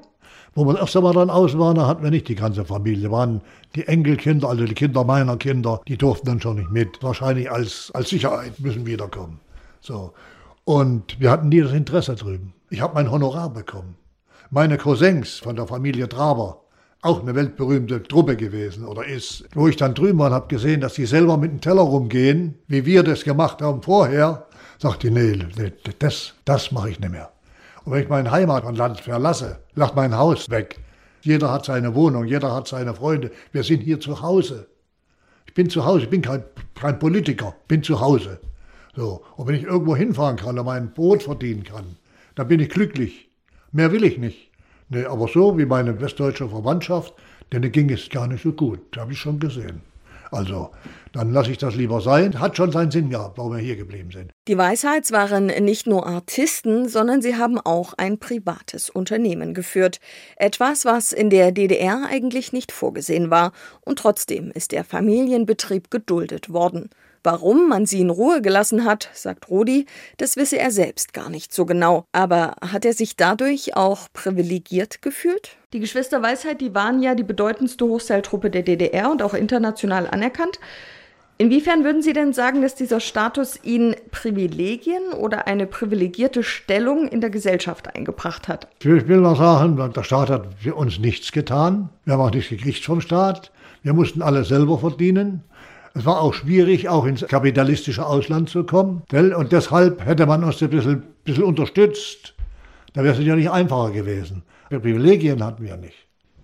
Wo 0.58 0.66
wir 0.66 0.72
das 0.72 0.84
erste 0.84 1.02
Mal 1.02 1.14
dann 1.14 1.30
aus 1.30 1.58
waren, 1.58 1.76
da 1.76 1.86
hatten 1.86 2.02
wir 2.02 2.12
nicht 2.12 2.30
die 2.30 2.36
ganze 2.36 2.64
Familie. 2.64 3.12
waren 3.12 3.42
die 3.76 3.86
Enkelkinder, 3.90 4.48
also 4.48 4.64
die 4.64 4.74
Kinder 4.74 5.04
meiner 5.04 5.36
Kinder, 5.36 5.82
die 5.86 5.98
durften 5.98 6.28
dann 6.28 6.40
schon 6.40 6.56
nicht 6.56 6.72
mit. 6.72 7.04
Wahrscheinlich 7.04 7.52
als, 7.52 7.92
als 7.94 8.10
Sicherheit 8.10 8.58
müssen 8.62 8.86
wiederkommen. 8.86 9.42
So. 9.82 10.14
Und 10.64 11.20
wir 11.20 11.30
hatten 11.30 11.50
nie 11.50 11.60
das 11.60 11.74
Interesse 11.74 12.16
drüben. 12.16 12.54
Ich 12.70 12.80
habe 12.80 12.94
mein 12.94 13.12
Honorar 13.12 13.50
bekommen. 13.50 13.98
Meine 14.50 14.78
Cousins 14.78 15.40
von 15.40 15.58
der 15.58 15.68
Familie 15.68 16.08
Traber, 16.08 16.62
auch 17.02 17.22
eine 17.22 17.36
weltberühmte 17.36 18.02
Truppe 18.04 18.38
gewesen 18.38 18.86
oder 18.86 19.06
ist. 19.06 19.44
Wo 19.54 19.68
ich 19.68 19.76
dann 19.76 19.94
drüben 19.94 20.20
war 20.20 20.28
und 20.28 20.34
habe 20.34 20.48
gesehen, 20.48 20.80
dass 20.80 20.94
die 20.94 21.06
selber 21.06 21.36
mit 21.36 21.52
dem 21.52 21.60
Teller 21.60 21.82
rumgehen, 21.82 22.56
wie 22.68 22.86
wir 22.86 23.04
das 23.04 23.26
gemacht 23.26 23.62
haben 23.62 23.82
vorher, 23.82 24.48
sagte 24.80 25.08
ich, 25.10 25.14
nee, 25.14 25.38
nee 25.58 25.74
das, 26.00 26.34
das 26.46 26.72
mache 26.72 26.92
ich 26.92 27.00
nicht 27.00 27.12
mehr. 27.12 27.30
Und 27.86 27.92
wenn 27.92 28.04
ich 28.04 28.10
mein 28.10 28.32
Heimatland 28.32 29.00
verlasse, 29.00 29.60
lacht 29.76 29.96
mein 29.96 30.18
Haus 30.18 30.50
weg. 30.50 30.80
Jeder 31.22 31.52
hat 31.52 31.66
seine 31.66 31.94
Wohnung, 31.94 32.26
jeder 32.26 32.54
hat 32.54 32.68
seine 32.68 32.96
Freunde. 32.96 33.32
Wir 33.52 33.64
sind 33.64 33.82
hier 33.82 34.00
zu 34.00 34.22
Hause. 34.22 34.68
Ich 35.46 35.54
bin 35.54 35.70
zu 35.70 35.86
Hause, 35.86 36.06
ich 36.06 36.10
bin 36.10 36.24
kein, 36.24 36.44
kein 36.74 36.98
Politiker, 37.00 37.56
bin 37.68 37.84
zu 37.84 38.02
Hause. 38.02 38.40
So. 38.96 39.24
Und 39.38 39.48
wenn 39.48 39.56
ich 39.56 39.64
irgendwo 39.64 39.96
hinfahren 39.96 40.36
kann 40.36 40.58
und 40.58 40.66
mein 40.66 40.94
Brot 40.94 41.24
verdienen 41.24 41.64
kann, 41.64 41.96
dann 42.34 42.48
bin 42.48 42.60
ich 42.60 42.70
glücklich. 42.70 43.30
Mehr 43.72 43.92
will 43.92 44.04
ich 44.04 44.18
nicht. 44.18 44.52
Nee, 44.90 45.06
aber 45.06 45.28
so 45.28 45.58
wie 45.58 45.66
meine 45.66 46.00
westdeutsche 46.02 46.50
Verwandtschaft, 46.50 47.14
denen 47.52 47.72
ging 47.72 47.90
es 47.92 48.10
gar 48.10 48.28
nicht 48.28 48.44
so 48.44 48.52
gut. 48.52 48.80
Das 48.92 49.02
habe 49.02 49.14
ich 49.14 49.20
schon 49.20 49.40
gesehen. 49.40 49.82
Also, 50.32 50.72
dann 51.14 51.32
lasse 51.32 51.52
ich 51.52 51.58
das 51.58 51.76
lieber 51.76 52.02
sein. 52.02 52.40
Hat 52.40 52.58
schon 52.58 52.72
seinen 52.72 52.92
Sinn 52.92 53.10
gehabt, 53.10 53.38
warum 53.38 53.54
wir 53.54 53.60
hier 53.60 53.76
geblieben 53.76 54.12
sind. 54.12 54.32
Die 54.48 54.58
Weisheits 54.58 55.12
waren 55.12 55.48
nicht 55.48 55.88
nur 55.88 56.06
Artisten, 56.06 56.90
sondern 56.90 57.22
sie 57.22 57.38
haben 57.38 57.60
auch 57.60 57.94
ein 57.98 58.20
privates 58.20 58.90
Unternehmen 58.90 59.54
geführt. 59.54 60.00
Etwas, 60.36 60.86
was 60.86 61.14
in 61.14 61.30
der 61.30 61.52
DDR 61.52 62.06
eigentlich 62.10 62.54
nicht 62.54 62.72
vorgesehen 62.72 63.30
war. 63.30 63.54
Und 63.82 64.00
trotzdem 64.00 64.52
ist 64.52 64.72
der 64.72 64.84
Familienbetrieb 64.84 65.90
geduldet 65.90 66.52
worden. 66.52 66.90
Warum 67.26 67.68
man 67.68 67.88
sie 67.88 68.02
in 68.02 68.12
Ruhe 68.12 68.40
gelassen 68.44 68.86
hat, 68.86 69.10
sagt 69.14 69.50
Rudi, 69.50 69.88
das 70.18 70.38
wisse 70.38 70.60
er 70.60 70.70
selbst 70.70 71.12
gar 71.12 71.32
nicht 71.32 71.56
so 71.56 71.66
genau. 71.66 72.06
Aber 72.12 72.54
hat 72.62 72.86
er 72.86 72.94
sich 72.94 73.16
dadurch 73.16 73.76
auch 73.76 74.10
privilegiert 74.14 75.02
gefühlt? 75.02 75.58
Die 75.74 75.80
Geschwister 75.80 76.22
Weisheit, 76.22 76.62
die 76.62 76.76
waren 76.76 77.02
ja 77.02 77.16
die 77.16 77.24
bedeutendste 77.24 77.86
Hochseiltruppe 77.86 78.52
der 78.52 78.62
DDR 78.62 79.10
und 79.10 79.24
auch 79.24 79.34
international 79.34 80.06
anerkannt. 80.06 80.60
Inwiefern 81.40 81.84
würden 81.84 82.04
Sie 82.04 82.14
denn 82.14 82.32
sagen, 82.32 82.62
dass 82.62 82.76
dieser 82.76 83.00
Status 83.00 83.60
Ihnen 83.64 83.96
Privilegien 84.12 85.12
oder 85.12 85.48
eine 85.48 85.66
privilegierte 85.66 86.44
Stellung 86.44 87.08
in 87.08 87.22
der 87.22 87.32
Gesellschaft 87.32 87.94
eingebracht 87.96 88.48
hat? 88.48 88.68
Ich 88.82 88.86
will 88.86 89.20
mal 89.20 89.36
sagen, 89.36 89.78
der 89.96 90.04
Staat 90.04 90.30
hat 90.30 90.46
für 90.60 90.76
uns 90.76 91.00
nichts 91.00 91.32
getan. 91.32 91.90
Wir 92.06 92.14
haben 92.14 92.22
auch 92.22 92.32
nichts 92.32 92.52
gekriegt 92.52 92.86
vom 92.86 93.02
Staat. 93.02 93.52
Wir 93.82 93.94
mussten 93.94 94.22
alles 94.22 94.48
selber 94.48 94.78
verdienen. 94.78 95.44
Es 95.98 96.06
war 96.06 96.22
auch 96.22 96.34
schwierig, 96.34 96.90
auch 96.90 97.06
ins 97.06 97.26
kapitalistische 97.26 98.06
Ausland 98.06 98.50
zu 98.50 98.66
kommen. 98.66 99.04
Und 99.14 99.54
deshalb 99.54 100.06
hätte 100.06 100.26
man 100.26 100.44
uns 100.44 100.62
ein 100.62 100.70
bisschen, 100.70 101.04
bisschen 101.24 101.46
unterstützt. 101.46 102.34
Da 102.94 103.02
wäre 103.02 103.18
es 103.18 103.26
ja 103.26 103.34
nicht 103.34 103.50
einfacher 103.50 103.92
gewesen. 103.92 104.44
Privilegien 104.70 105.42
hatten 105.42 105.64
wir 105.64 105.78
nicht. 105.78 105.96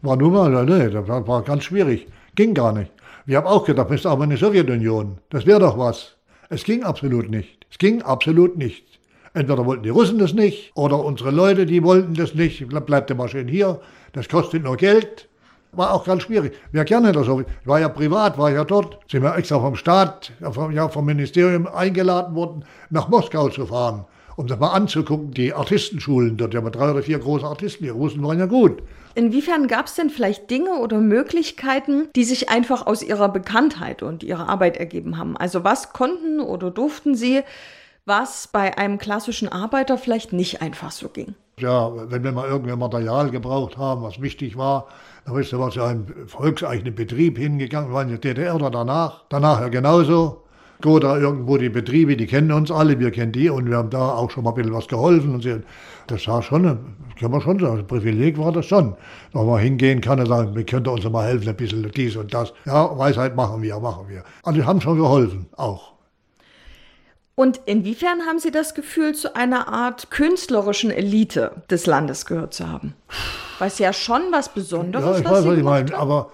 War 0.02 0.16
nur 0.16 0.32
mal, 0.32 0.66
nee, 0.66 0.90
das 0.90 1.06
war 1.08 1.44
ganz 1.44 1.66
schwierig. 1.66 2.08
Ging 2.36 2.54
gar 2.54 2.72
nicht. 2.72 2.92
Wir 3.26 3.38
haben 3.38 3.48
auch 3.48 3.66
gedacht, 3.66 3.92
ist 3.92 4.06
aber 4.06 4.24
eine 4.24 4.38
Sowjetunion. 4.38 5.18
Das 5.30 5.46
wäre 5.46 5.60
doch 5.60 5.78
was. 5.78 6.16
Es 6.50 6.64
ging 6.64 6.84
absolut 6.84 7.30
nicht. 7.30 7.66
Es 7.70 7.78
ging 7.78 8.02
absolut 8.02 8.58
nicht. 8.58 8.86
Entweder 9.34 9.66
wollten 9.66 9.84
die 9.84 9.90
Russen 9.90 10.18
das 10.18 10.34
nicht 10.34 10.72
oder 10.76 11.04
unsere 11.04 11.32
Leute, 11.32 11.66
die 11.66 11.84
wollten 11.84 12.14
das 12.14 12.36
nicht. 12.36 12.66
Bleibt 12.68 13.12
immer 13.12 13.28
schön 13.28 13.50
hier. 13.50 13.82
Das 14.14 14.30
kostet 14.30 14.64
nur 14.64 14.78
Geld. 14.78 15.28
War 15.74 15.94
auch 15.94 16.04
ganz 16.04 16.24
schwierig. 16.24 16.54
Wäre 16.74 16.84
gerne 16.84 17.14
das 17.14 17.26
so. 17.26 17.42
Ich 17.42 17.48
war 17.66 17.80
ja 17.80 17.88
privat, 17.88 18.38
war 18.38 18.52
ja 18.52 18.66
dort. 18.66 18.98
Sind 19.10 19.24
wir 19.24 19.36
extra 19.36 19.60
vom 19.60 19.76
Staat, 19.76 20.34
vom, 20.52 20.72
ja, 20.72 20.90
vom 20.90 21.06
Ministerium 21.06 21.66
eingeladen 21.66 22.36
worden, 22.36 22.66
nach 22.90 23.08
Moskau 23.08 23.48
zu 23.48 23.66
fahren, 23.66 24.06
um 24.36 24.48
das 24.48 24.60
mal 24.60 24.72
anzugucken. 24.72 25.32
Die 25.32 25.54
Artistenschulen 25.54 26.36
dort, 26.36 26.54
ja, 26.54 26.62
drei 26.62 26.92
oder 26.92 27.04
vier 27.04 27.20
große 27.20 27.46
Artisten. 27.46 27.86
Die 27.86 27.90
Russen 27.90 28.22
waren 28.22 28.40
ja 28.40 28.48
gut. 28.48 28.84
Inwiefern 29.16 29.68
gab 29.68 29.86
es 29.86 29.96
denn 29.96 30.10
vielleicht 30.10 30.50
Dinge 30.50 30.76
oder 30.76 31.00
Möglichkeiten, 31.00 32.10
die 32.16 32.26
sich 32.26 32.50
einfach 32.50 32.86
aus 32.86 33.02
ihrer 33.02 33.30
Bekanntheit 33.30 34.04
und 34.04 34.24
ihrer 34.24 34.50
Arbeit 34.50 34.76
ergeben 34.76 35.18
haben? 35.18 35.38
Also 35.38 35.64
was 35.64 35.94
konnten 35.94 36.42
oder 36.42 36.70
durften 36.70 37.16
sie, 37.16 37.44
was 38.06 38.50
bei 38.52 38.78
einem 38.78 38.98
klassischen 38.98 39.48
Arbeiter 39.48 39.98
vielleicht 39.98 40.34
nicht 40.34 40.62
einfach 40.62 40.92
so 40.92 41.08
ging? 41.08 41.36
Ja, 41.60 41.92
wenn 42.10 42.24
wir 42.24 42.32
mal 42.32 42.48
irgendwie 42.48 42.76
Material 42.76 43.30
gebraucht 43.30 43.78
haben, 43.78 44.02
was 44.02 44.22
wichtig 44.22 44.58
war, 44.58 44.88
dann 45.26 45.38
ist 45.38 45.54
wir 45.54 45.70
zu 45.70 45.82
einem 45.82 46.06
volkseigenen 46.28 46.96
Betrieb 46.96 47.38
hingegangen, 47.38 47.90
wir 47.90 47.96
waren 47.96 48.10
in 48.10 48.20
der 48.20 48.34
DDR 48.34 48.56
oder 48.56 48.72
danach. 48.72 49.26
Danach 49.30 49.62
ja 49.62 49.68
genauso. 49.70 50.44
Oder 50.84 51.20
irgendwo 51.20 51.58
die 51.58 51.70
Betriebe, 51.70 52.18
die 52.18 52.26
kennen 52.26 52.52
uns 52.52 52.72
alle, 52.72 53.00
wir 53.00 53.12
kennen 53.12 53.32
die 53.32 53.50
und 53.50 53.70
wir 53.70 53.78
haben 53.78 53.92
da 53.92 54.14
auch 54.14 54.32
schon 54.32 54.44
mal 54.44 54.50
ein 54.52 54.56
bisschen 54.56 54.74
was 54.74 54.88
geholfen. 54.88 55.36
Und 55.36 55.48
das 56.08 56.28
war 56.28 56.42
schon, 56.42 56.64
kann 57.20 57.30
man 57.30 57.40
schon 57.42 57.60
sagen, 57.60 57.80
ein 57.80 57.88
Privileg 57.88 58.40
war 58.40 58.52
das 58.52 58.66
schon. 58.66 58.96
Man 59.34 59.60
hingehen 59.60 60.02
kann 60.02 60.20
und 60.20 60.26
sagen, 60.26 60.56
wir 60.56 60.66
könnten 60.66 60.90
uns 60.90 61.08
mal 61.08 61.26
helfen, 61.26 61.50
ein 61.50 61.56
bisschen 61.56 61.92
dies 61.96 62.16
und 62.16 62.34
das. 62.34 62.52
Ja, 62.66 62.98
Weisheit 62.98 63.36
machen 63.36 63.62
wir, 63.62 63.80
machen 63.80 64.06
wir. 64.10 64.24
Also 64.44 64.60
die 64.60 64.66
haben 64.66 64.82
schon 64.82 64.98
geholfen, 64.98 65.46
auch. 65.56 65.94
Und 67.36 67.62
inwiefern 67.66 68.22
haben 68.28 68.40
Sie 68.40 68.52
das 68.52 68.76
Gefühl, 68.76 69.16
zu 69.16 69.36
einer 69.36 69.68
Art 69.68 70.12
künstlerischen 70.12 70.92
Elite 70.92 71.64
des 71.70 71.86
Landes 71.86 72.26
gehört 72.26 72.54
zu 72.54 72.68
haben? 72.68 72.94
Es 73.60 73.80
ja 73.80 73.94
schon 73.94 74.22
was 74.32 74.54
Besonderes 74.54 75.06
Ja, 75.06 75.18
ich 75.20 75.26
was 75.26 75.32
weiß, 75.32 75.44
Sie 75.44 75.48
was 75.48 75.54
ich 75.54 75.60
gemacht 75.60 75.84
meine, 75.86 75.92
haben. 75.98 76.02
aber 76.12 76.32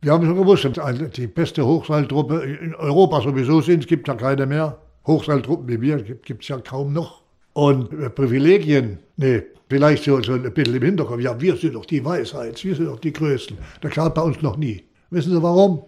wir 0.00 0.12
haben 0.12 0.26
schon 0.26 0.36
gewusst, 0.36 0.64
dass 0.64 1.10
die 1.12 1.26
beste 1.26 1.64
Hochseiltruppe 1.66 2.42
in 2.42 2.74
Europa 2.74 3.20
sowieso 3.22 3.60
sind. 3.60 3.80
Es 3.80 3.86
gibt 3.86 4.06
ja 4.06 4.14
keine 4.14 4.46
mehr. 4.46 4.78
Hochseiltruppen 5.06 5.66
wie 5.68 5.80
wir 5.80 6.02
gibt 6.02 6.42
es 6.42 6.48
ja 6.48 6.58
kaum 6.58 6.92
noch. 6.92 7.22
Und 7.54 7.92
äh, 7.92 8.10
Privilegien, 8.10 8.98
nee, 9.16 9.42
vielleicht 9.68 10.04
so, 10.04 10.22
so 10.22 10.34
ein 10.34 10.52
bisschen 10.52 10.76
im 10.76 10.82
Hinterkopf. 10.82 11.20
Ja, 11.20 11.40
wir 11.40 11.56
sind 11.56 11.74
doch 11.74 11.86
die 11.86 12.04
Weisheit, 12.04 12.62
wir 12.62 12.76
sind 12.76 12.86
doch 12.86 13.00
die 13.00 13.12
Größten. 13.12 13.58
Das 13.80 13.92
gab 13.92 14.14
bei 14.14 14.22
uns 14.22 14.40
noch 14.42 14.56
nie. 14.56 14.84
Wissen 15.10 15.32
Sie 15.32 15.42
warum? 15.42 15.82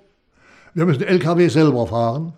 Wir 0.75 0.87
müssen 0.87 1.03
LKW 1.03 1.49
selber 1.49 1.87
fahren. 1.87 2.33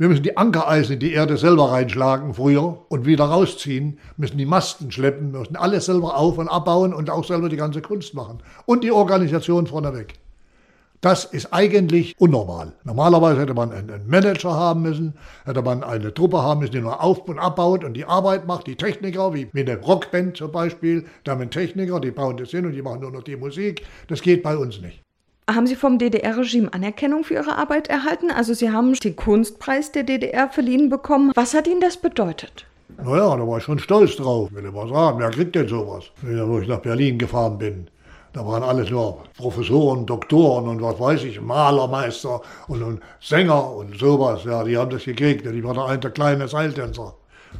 Wir 0.00 0.08
müssen 0.08 0.22
die 0.22 0.36
Ankereisen 0.36 0.92
in 0.92 1.00
die 1.00 1.12
Erde 1.12 1.36
selber 1.36 1.72
reinschlagen 1.72 2.34
früher 2.34 2.78
und 2.88 3.04
wieder 3.04 3.24
rausziehen, 3.24 3.98
müssen 4.16 4.38
die 4.38 4.46
Masten 4.46 4.92
schleppen, 4.92 5.32
müssen 5.32 5.56
alles 5.56 5.86
selber 5.86 6.16
auf- 6.16 6.38
und 6.38 6.46
abbauen 6.46 6.94
und 6.94 7.10
auch 7.10 7.24
selber 7.24 7.48
die 7.48 7.56
ganze 7.56 7.82
Kunst 7.82 8.14
machen. 8.14 8.38
Und 8.64 8.84
die 8.84 8.92
Organisation 8.92 9.66
vorneweg. 9.66 10.14
Das 11.00 11.24
ist 11.24 11.52
eigentlich 11.52 12.14
unnormal. 12.16 12.74
Normalerweise 12.84 13.40
hätte 13.40 13.54
man 13.54 13.72
einen 13.72 14.08
Manager 14.08 14.54
haben 14.54 14.82
müssen, 14.82 15.14
hätte 15.44 15.62
man 15.62 15.82
eine 15.82 16.14
Truppe 16.14 16.42
haben 16.42 16.60
müssen, 16.60 16.72
die 16.72 16.80
nur 16.80 17.02
auf- 17.02 17.26
und 17.28 17.40
abbaut 17.40 17.82
und 17.82 17.94
die 17.94 18.04
Arbeit 18.04 18.46
macht, 18.46 18.68
die 18.68 18.76
Techniker, 18.76 19.34
wie, 19.34 19.48
wie 19.52 19.62
eine 19.62 19.80
Rockband 19.80 20.36
zum 20.36 20.52
Beispiel. 20.52 21.06
Da 21.24 21.32
haben 21.32 21.38
wir 21.40 21.42
einen 21.42 21.50
Techniker, 21.50 21.98
die 21.98 22.12
bauen 22.12 22.36
das 22.36 22.50
hin 22.50 22.66
und 22.66 22.72
die 22.72 22.82
machen 22.82 23.00
nur 23.00 23.10
noch 23.10 23.24
die 23.24 23.36
Musik. 23.36 23.84
Das 24.06 24.22
geht 24.22 24.44
bei 24.44 24.56
uns 24.56 24.80
nicht. 24.80 25.02
Haben 25.48 25.66
Sie 25.66 25.76
vom 25.76 25.98
DDR-Regime 25.98 26.74
Anerkennung 26.74 27.24
für 27.24 27.32
Ihre 27.32 27.56
Arbeit 27.56 27.88
erhalten? 27.88 28.30
Also 28.30 28.52
Sie 28.52 28.70
haben 28.70 28.92
den 28.92 29.16
Kunstpreis 29.16 29.90
der 29.92 30.02
DDR 30.02 30.50
verliehen 30.50 30.90
bekommen. 30.90 31.32
Was 31.34 31.54
hat 31.54 31.66
Ihnen 31.66 31.80
das 31.80 31.96
bedeutet? 31.96 32.66
Naja, 33.02 33.34
da 33.34 33.48
war 33.48 33.56
ich 33.56 33.64
schon 33.64 33.78
stolz 33.78 34.16
drauf. 34.16 34.52
Will 34.52 34.66
ich 34.66 34.72
mal 34.72 34.86
sagen, 34.90 35.18
wer 35.18 35.30
kriegt 35.30 35.54
denn 35.54 35.66
sowas? 35.66 36.04
Wo 36.20 36.58
ich 36.58 36.68
nach 36.68 36.80
Berlin 36.80 37.16
gefahren 37.16 37.56
bin. 37.56 37.88
Da 38.34 38.44
waren 38.46 38.62
alles 38.62 38.90
nur 38.90 39.20
Professoren, 39.38 40.04
Doktoren 40.04 40.68
und 40.68 40.82
was 40.82 41.00
weiß 41.00 41.24
ich, 41.24 41.40
Malermeister 41.40 42.42
und, 42.66 42.82
und 42.82 43.00
Sänger 43.18 43.72
und 43.72 43.98
sowas. 43.98 44.44
Ja, 44.44 44.64
die 44.64 44.76
haben 44.76 44.90
das 44.90 45.04
gekriegt. 45.04 45.46
Ich 45.46 45.64
war 45.64 45.72
der 45.72 45.86
eine 45.86 45.98
der 45.98 46.10
kleine 46.10 46.46
Seiltänzer. 46.46 47.14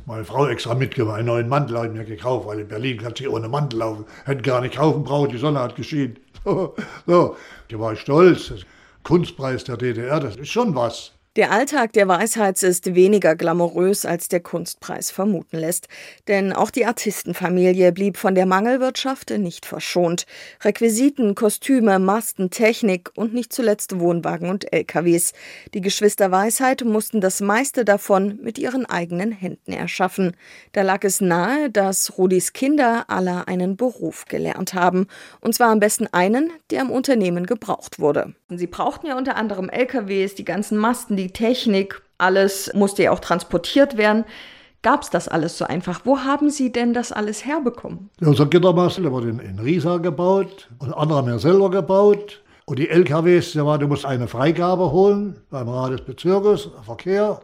Meine 0.04 0.24
Frau 0.24 0.46
extra 0.46 0.74
mitgebracht, 0.74 1.18
einen 1.18 1.28
neuen 1.28 1.48
Mantel 1.48 1.78
habe 1.78 1.86
ich 1.86 1.92
mir 1.94 2.04
gekauft, 2.04 2.46
weil 2.46 2.60
in 2.60 2.68
Berlin 2.68 2.98
du 2.98 3.08
nicht 3.08 3.28
ohne 3.28 3.48
Mantel 3.48 3.78
laufen. 3.78 4.04
Hätten 4.26 4.42
gar 4.42 4.60
nicht 4.60 4.76
kaufen 4.76 5.04
brauchen, 5.04 5.30
die 5.30 5.38
Sonne 5.38 5.60
hat 5.60 5.76
geschienen. 5.76 6.18
so, 7.06 7.36
da 7.68 7.78
war 7.78 7.92
ich 7.92 8.00
stolz. 8.00 8.52
Kunstpreis 9.02 9.64
der 9.64 9.76
DDR, 9.76 10.20
das 10.20 10.36
ist 10.36 10.50
schon 10.50 10.74
was. 10.74 11.17
Der 11.38 11.52
Alltag 11.52 11.92
der 11.92 12.08
Weisheits 12.08 12.64
ist 12.64 12.96
weniger 12.96 13.36
glamourös, 13.36 14.04
als 14.04 14.26
der 14.26 14.40
Kunstpreis 14.40 15.12
vermuten 15.12 15.58
lässt. 15.58 15.86
Denn 16.26 16.52
auch 16.52 16.72
die 16.72 16.84
Artistenfamilie 16.84 17.92
blieb 17.92 18.16
von 18.16 18.34
der 18.34 18.44
Mangelwirtschaft 18.44 19.30
nicht 19.30 19.64
verschont. 19.64 20.26
Requisiten, 20.64 21.36
Kostüme, 21.36 22.00
Masten, 22.00 22.50
Technik 22.50 23.12
und 23.14 23.34
nicht 23.34 23.52
zuletzt 23.52 24.00
Wohnwagen 24.00 24.50
und 24.50 24.72
LKWs. 24.72 25.32
Die 25.74 25.80
Geschwister 25.80 26.32
Weisheit 26.32 26.82
mussten 26.84 27.20
das 27.20 27.40
meiste 27.40 27.84
davon 27.84 28.40
mit 28.42 28.58
ihren 28.58 28.84
eigenen 28.84 29.30
Händen 29.30 29.70
erschaffen. 29.70 30.32
Da 30.72 30.82
lag 30.82 31.04
es 31.04 31.20
nahe, 31.20 31.70
dass 31.70 32.18
Rudis 32.18 32.52
Kinder 32.52 33.04
alle 33.06 33.46
einen 33.46 33.76
Beruf 33.76 34.24
gelernt 34.24 34.74
haben. 34.74 35.06
Und 35.40 35.54
zwar 35.54 35.68
am 35.68 35.78
besten 35.78 36.08
einen, 36.10 36.50
der 36.72 36.82
im 36.82 36.90
Unternehmen 36.90 37.46
gebraucht 37.46 38.00
wurde. 38.00 38.34
Sie 38.48 38.66
brauchten 38.66 39.06
ja 39.06 39.16
unter 39.16 39.36
anderem 39.36 39.68
LKWs, 39.68 40.34
die 40.34 40.44
ganzen 40.44 40.78
Masten, 40.78 41.16
die 41.16 41.27
Technik, 41.32 42.00
alles 42.18 42.70
musste 42.74 43.04
ja 43.04 43.12
auch 43.12 43.20
transportiert 43.20 43.96
werden. 43.96 44.24
Gab 44.82 45.02
es 45.02 45.10
das 45.10 45.26
alles 45.26 45.58
so 45.58 45.64
einfach? 45.64 46.02
Wo 46.04 46.18
haben 46.20 46.50
Sie 46.50 46.70
denn 46.70 46.94
das 46.94 47.10
alles 47.10 47.44
herbekommen? 47.44 48.10
Unser 48.20 48.46
Gittermast, 48.46 48.98
der 48.98 49.10
wurde 49.10 49.30
in, 49.30 49.58
Riesa 49.58 49.98
gebaut 49.98 50.68
und 50.78 50.92
andere 50.92 51.18
haben 51.18 51.28
ja 51.28 51.38
selber 51.38 51.70
gebaut. 51.70 52.42
Und 52.64 52.78
die 52.78 52.88
LKWs, 52.88 53.54
du 53.54 53.64
musst 53.88 54.04
eine 54.04 54.28
Freigabe 54.28 54.92
holen 54.92 55.40
beim 55.50 55.68
Rat 55.68 55.92
des 55.92 56.02
Bezirkes, 56.02 56.68
Verkehr. 56.84 57.40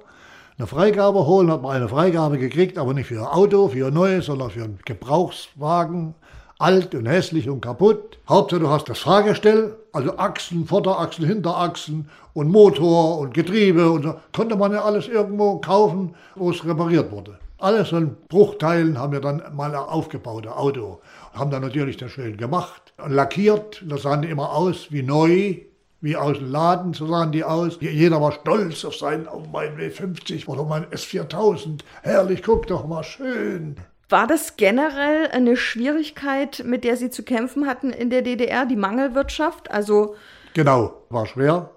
Eine 0.58 0.68
Freigabe 0.68 1.26
holen, 1.26 1.50
hat 1.50 1.62
man 1.62 1.74
eine 1.74 1.88
Freigabe 1.88 2.38
gekriegt, 2.38 2.78
aber 2.78 2.94
nicht 2.94 3.06
für 3.08 3.20
ein 3.20 3.26
Auto, 3.26 3.68
für 3.68 3.88
ein 3.88 3.94
neues, 3.94 4.26
sondern 4.26 4.50
für 4.50 4.62
einen 4.62 4.78
Gebrauchswagen. 4.84 6.14
Alt 6.58 6.94
und 6.94 7.06
hässlich 7.06 7.48
und 7.48 7.60
kaputt. 7.60 8.18
Hauptsache, 8.28 8.60
du 8.60 8.68
hast 8.68 8.88
das 8.88 9.00
Fahrgestell, 9.00 9.76
also 9.92 10.16
Achsen, 10.18 10.66
Vorderachsen, 10.66 11.26
Hinterachsen 11.26 12.08
und 12.32 12.48
Motor 12.48 13.18
und 13.18 13.34
Getriebe 13.34 13.90
und 13.90 14.04
so. 14.04 14.14
Konnte 14.32 14.54
man 14.54 14.72
ja 14.72 14.84
alles 14.84 15.08
irgendwo 15.08 15.58
kaufen, 15.58 16.14
wo 16.36 16.50
es 16.50 16.64
repariert 16.64 17.10
wurde. 17.10 17.38
Alles 17.58 17.92
an 17.92 18.16
Bruchteilen 18.28 18.98
haben 18.98 19.12
wir 19.12 19.20
dann 19.20 19.42
mal 19.54 19.74
aufgebaut, 19.74 20.46
ein 20.46 20.52
Auto. 20.52 21.00
Haben 21.32 21.50
dann 21.50 21.62
natürlich 21.62 21.96
das 21.96 22.12
schön 22.12 22.36
gemacht 22.36 22.92
und 23.02 23.12
lackiert. 23.12 23.82
Das 23.88 24.02
sahen 24.02 24.22
die 24.22 24.28
immer 24.28 24.52
aus 24.52 24.92
wie 24.92 25.02
neu, 25.02 25.56
wie 26.00 26.16
aus 26.16 26.38
dem 26.38 26.52
Laden, 26.52 26.92
so 26.92 27.06
sahen 27.06 27.32
die 27.32 27.42
aus. 27.42 27.78
Jeder 27.80 28.20
war 28.20 28.32
stolz 28.32 28.84
auf 28.84 28.94
seinen, 28.94 29.26
auf 29.26 29.48
meinen 29.50 29.78
W50 29.78 30.46
oder 30.46 30.64
meinen 30.64 30.86
S4000. 30.86 31.80
Herrlich, 32.02 32.42
guck 32.42 32.66
doch 32.66 32.86
mal, 32.86 33.02
schön. 33.02 33.76
War 34.08 34.26
das 34.26 34.56
generell 34.56 35.28
eine 35.32 35.56
Schwierigkeit, 35.56 36.62
mit 36.66 36.84
der 36.84 36.96
Sie 36.96 37.10
zu 37.10 37.22
kämpfen 37.22 37.66
hatten 37.66 37.90
in 37.90 38.10
der 38.10 38.22
DDR, 38.22 38.66
die 38.66 38.76
Mangelwirtschaft? 38.76 39.70
Also 39.70 40.14
Genau, 40.54 41.02
war 41.10 41.26
schwer. 41.26 41.70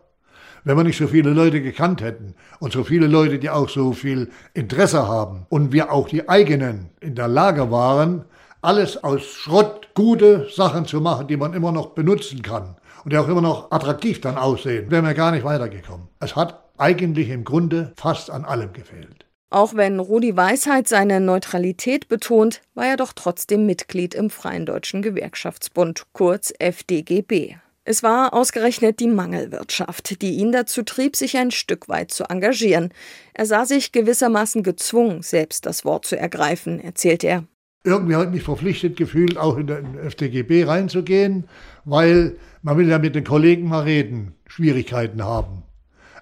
Wenn 0.63 0.78
wir 0.78 0.84
nicht 0.84 0.98
so 0.98 1.08
viele 1.08 1.32
Leute 1.32 1.62
gekannt 1.62 2.02
hätten 2.02 2.36
und 2.60 2.74
so 2.74 2.84
viele 2.84 3.08
Leute, 3.08 3.40
die 3.40 3.50
auch 3.50 3.70
so 3.70 3.94
viel 3.94 4.30
Interesse 4.54 5.08
haben 5.08 5.46
und 5.50 5.72
wir 5.72 5.92
auch 5.92 6.10
die 6.10 6.28
eigenen 6.28 6.90
in 7.00 7.16
der 7.16 7.28
Lage 7.28 7.72
waren, 7.72 8.26
alles 8.62 9.04
aus 9.04 9.24
Schrott 9.24 9.90
gute 9.94 10.48
Sachen 10.54 10.86
zu 10.86 11.00
machen, 11.00 11.28
die 11.28 11.38
man 11.38 11.54
immer 11.54 11.72
noch 11.72 11.92
benutzen 11.92 12.42
kann 12.42 12.76
und 13.04 13.13
die 13.13 13.18
auch 13.18 13.30
immer 13.30 13.42
noch 13.42 13.72
attraktiv 13.72 14.20
dann 14.20 14.38
aussehen, 14.38 14.92
wären 14.92 15.06
wir 15.06 15.13
gar 15.13 15.32
nicht 15.32 15.46
weitergekommen. 15.46 16.10
Es 16.20 16.36
hat 16.36 16.63
eigentlich 16.78 17.30
im 17.30 17.46
Grunde 17.46 17.94
fast 17.96 18.30
an 18.30 18.46
allem 18.46 18.74
gefehlt. 18.74 19.27
Auch 19.50 19.76
wenn 19.76 20.00
Rudi 20.00 20.36
Weisheit 20.36 20.90
seine 20.90 21.22
Neutralität 21.22 22.10
betont, 22.10 22.62
war 22.74 22.86
er 22.86 22.98
doch 22.98 23.14
trotzdem 23.14 23.66
Mitglied 23.66 24.14
im 24.14 24.30
Freien 24.30 24.66
Deutschen 24.66 25.02
Gewerkschaftsbund, 25.02 26.08
kurz 26.12 26.54
FDGB. 26.60 27.56
Es 27.86 28.04
war 28.04 28.34
ausgerechnet 28.34 29.00
die 29.00 29.08
Mangelwirtschaft, 29.08 30.22
die 30.22 30.32
ihn 30.32 30.52
dazu 30.52 30.84
trieb, 30.84 31.16
sich 31.16 31.38
ein 31.38 31.52
Stück 31.52 31.88
weit 31.88 32.12
zu 32.12 32.26
engagieren. 32.26 32.90
Er 33.34 33.46
sah 33.46 33.66
sich 33.66 33.94
gewissermaßen 33.94 34.64
gezwungen, 34.64 35.22
selbst 35.22 35.66
das 35.66 35.86
Wort 35.86 36.04
zu 36.04 36.20
ergreifen, 36.20 36.82
erzählt 36.82 37.24
er. 37.24 37.46
Irgendwie 37.86 38.22
ich 38.22 38.30
mich 38.30 38.44
verpflichtet 38.44 38.98
gefühlt, 38.98 39.38
auch 39.38 39.56
in 39.56 39.68
den 39.68 39.98
FDGB 40.00 40.66
reinzugehen, 40.66 41.48
weil 41.86 42.36
man 42.62 42.78
will 42.78 42.90
ja 42.90 43.00
mit 43.00 43.16
den 43.16 43.24
Kollegen 43.24 43.70
mal 43.70 43.84
reden, 43.84 44.36
Schwierigkeiten 44.46 45.24
haben. 45.24 45.64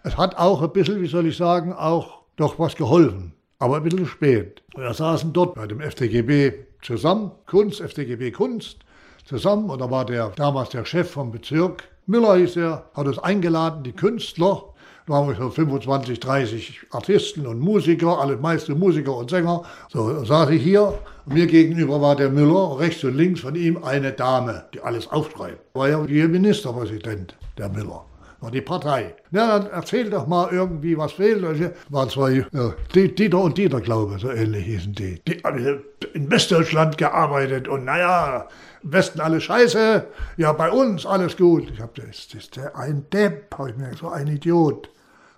Es 0.04 0.16
hat 0.16 0.38
auch 0.38 0.62
ein 0.62 0.72
bisschen, 0.72 1.02
wie 1.02 1.08
soll 1.08 1.26
ich 1.26 1.36
sagen, 1.36 1.74
auch 1.74 2.15
doch 2.36 2.60
was 2.60 2.76
geholfen, 2.76 3.34
aber 3.60 3.78
ein 3.78 3.84
bisschen 3.84 4.06
spät. 4.06 4.62
Wir 4.76 4.94
saßen 4.94 5.34
dort 5.34 5.56
bei 5.56 5.68
dem 5.68 5.82
FDGB 5.82 6.54
zusammen, 6.82 7.32
Kunst, 7.46 7.82
FDGB 7.82 8.32
Kunst, 8.32 8.80
zusammen 9.26 9.70
und 9.70 9.80
da 9.82 9.90
war 9.90 10.06
der 10.06 10.30
damals 10.36 10.70
der 10.70 10.86
Chef 10.86 11.10
vom 11.10 11.32
Bezirk, 11.32 11.84
Müller 12.08 12.36
hieß 12.36 12.58
er, 12.58 12.90
hat 12.94 13.08
uns 13.08 13.18
eingeladen, 13.18 13.84
die 13.84 13.92
Künstler, 13.92 14.64
da 15.08 15.14
waren 15.14 15.28
wir 15.28 15.36
so 15.36 15.50
25, 15.50 16.20
30 16.20 16.82
Artisten 16.92 17.48
und 17.48 17.60
Musiker, 17.60 18.20
alle 18.20 18.38
meiste 18.38 18.76
Musiker 18.76 19.16
und 19.16 19.30
Sänger. 19.30 19.64
So 19.90 20.24
saß 20.24 20.50
ich 20.52 20.64
hier 20.64 20.98
mir 21.26 21.48
gegenüber 21.48 22.02
war 22.02 22.16
der 22.16 22.30
Müller, 22.30 22.80
rechts 22.80 23.04
und 23.04 23.16
links 23.16 23.42
von 23.42 23.56
ihm 23.56 23.84
eine 23.84 24.12
Dame, 24.12 24.66
die 24.74 24.82
alles 24.82 25.08
aufschreibt. 25.08 25.76
War 25.76 25.90
ja 25.90 26.06
ihr 26.06 26.28
Ministerpräsident, 26.28 27.36
der 27.58 27.70
Müller 27.70 28.06
war 28.46 28.52
die 28.52 28.62
Partei. 28.62 29.16
Ja, 29.32 29.58
dann 29.58 29.72
erzähl 29.72 30.08
doch 30.08 30.28
mal 30.28 30.50
irgendwie, 30.52 30.96
was 30.96 31.14
fehlt. 31.14 31.42
Waren 31.90 32.10
zwei, 32.12 32.46
ja, 32.52 32.74
Dieter 32.94 33.40
und 33.40 33.58
Dieter, 33.58 33.82
glaube 33.82 34.16
ich, 34.16 34.22
so 34.22 34.30
ähnlich 34.30 34.66
hießen 34.66 34.94
die. 34.94 35.20
Die 35.28 35.42
haben 35.44 35.82
in 36.14 36.30
Westdeutschland 36.30 37.00
gearbeitet 37.00 37.68
und 37.68 37.86
naja, 37.86 38.48
im 38.84 38.94
Westen 38.94 39.20
alles 39.20 39.44
scheiße, 39.46 40.06
ja, 40.38 40.54
bei 40.54 40.70
uns 40.70 41.08
alles 41.08 41.36
gut. 41.36 41.72
Ich 41.72 41.82
hab, 41.82 41.96
das 41.96 42.28
ist 42.36 42.56
der 42.56 42.78
ein 42.78 43.08
Depp, 43.12 43.56
habe 43.58 43.72
ich 43.72 43.78
mir 43.78 43.92
so 44.00 44.10
ein 44.10 44.28
Idiot. 44.28 44.90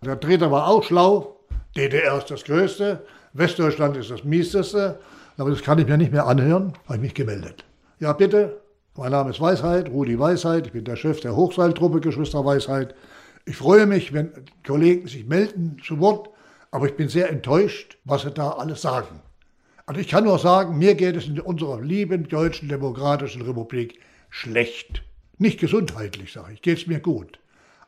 Der 0.04 0.18
dritte 0.18 0.52
war 0.52 0.68
auch 0.68 0.84
schlau. 0.84 1.40
DDR 1.78 2.18
ist 2.18 2.30
das 2.30 2.44
Größte, 2.44 3.06
Westdeutschland 3.32 3.96
ist 3.96 4.12
das 4.12 4.26
Mieseste. 4.26 5.00
Aber 5.38 5.50
das 5.52 5.62
kann 5.62 5.80
ich 5.80 5.88
mir 5.88 5.98
nicht 5.98 6.12
mehr 6.12 6.26
anhören, 6.26 6.74
habe 6.86 6.96
ich 6.96 7.02
mich 7.02 7.14
gemeldet. 7.14 7.64
Ja, 8.00 8.12
bitte. 8.12 8.60
Mein 9.00 9.12
Name 9.12 9.30
ist 9.30 9.40
Weisheit, 9.40 9.90
Rudi 9.90 10.18
Weisheit. 10.18 10.66
Ich 10.66 10.74
bin 10.74 10.84
der 10.84 10.96
Chef 10.96 11.20
der 11.20 11.36
Hochseiltruppe 11.36 12.00
Geschwister 12.00 12.44
Weisheit. 12.44 12.96
Ich 13.46 13.56
freue 13.56 13.86
mich, 13.86 14.12
wenn 14.12 14.32
Kollegen 14.66 15.08
sich 15.08 15.28
melden 15.28 15.80
zu 15.86 16.00
Wort, 16.00 16.32
aber 16.72 16.88
ich 16.88 16.96
bin 16.96 17.08
sehr 17.08 17.30
enttäuscht, 17.30 18.00
was 18.06 18.24
sie 18.24 18.32
da 18.32 18.54
alles 18.54 18.82
sagen. 18.82 19.22
Also 19.86 20.02
ich 20.02 20.08
kann 20.08 20.24
nur 20.24 20.40
sagen, 20.40 20.80
mir 20.80 20.96
geht 20.96 21.16
es 21.16 21.28
in 21.28 21.40
unserer 21.40 21.80
lieben 21.80 22.28
deutschen 22.28 22.70
demokratischen 22.70 23.44
Republik 23.44 24.00
schlecht. 24.32 25.04
Nicht 25.38 25.60
gesundheitlich, 25.60 26.34
sage 26.34 26.54
ich, 26.54 26.64
geht 26.64 26.80
es 26.80 26.88
mir 26.88 27.00
gut. 27.00 27.38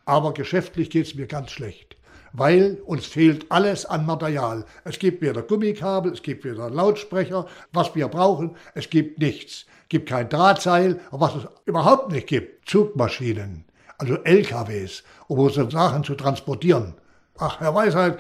Aber 0.06 0.36
geschäftlich 0.36 0.91
geht 0.91 1.08
es 1.08 1.15
mir 1.15 1.26
ganz 1.26 1.50
schlecht 1.50 1.95
weil 2.34 2.78
uns 2.86 3.08
fehlt 3.08 3.52
alles 3.52 3.86
an 3.86 4.06
Material. 4.06 4.65
Es 4.84 5.00
gibt 5.00 5.22
weder 5.22 5.41
Gummikabel, 5.41 6.12
es 6.12 6.22
gibt 6.22 6.43
weder 6.43 6.69
Lautsprecher, 6.69 7.48
was 7.74 7.95
wir 7.95 8.08
brauchen, 8.08 8.56
es 8.76 8.89
gibt 8.89 9.17
nichts. 9.19 9.65
Gibt 9.89 10.10
kein 10.10 10.30
Drahtseil, 10.30 10.99
aber 11.12 11.21
was 11.21 11.36
es 11.36 11.47
überhaupt 11.65 12.12
nicht 12.12 12.28
gibt, 12.28 12.69
Zugmaschinen, 12.69 13.65
also 13.97 14.15
LKWs, 14.23 15.04
um 15.28 15.39
unsere 15.39 15.69
Sachen 15.69 16.04
zu 16.04 16.15
transportieren. 16.15 16.93
Ach, 17.38 17.60
Herr 17.60 17.73
Weisheit, 17.73 18.19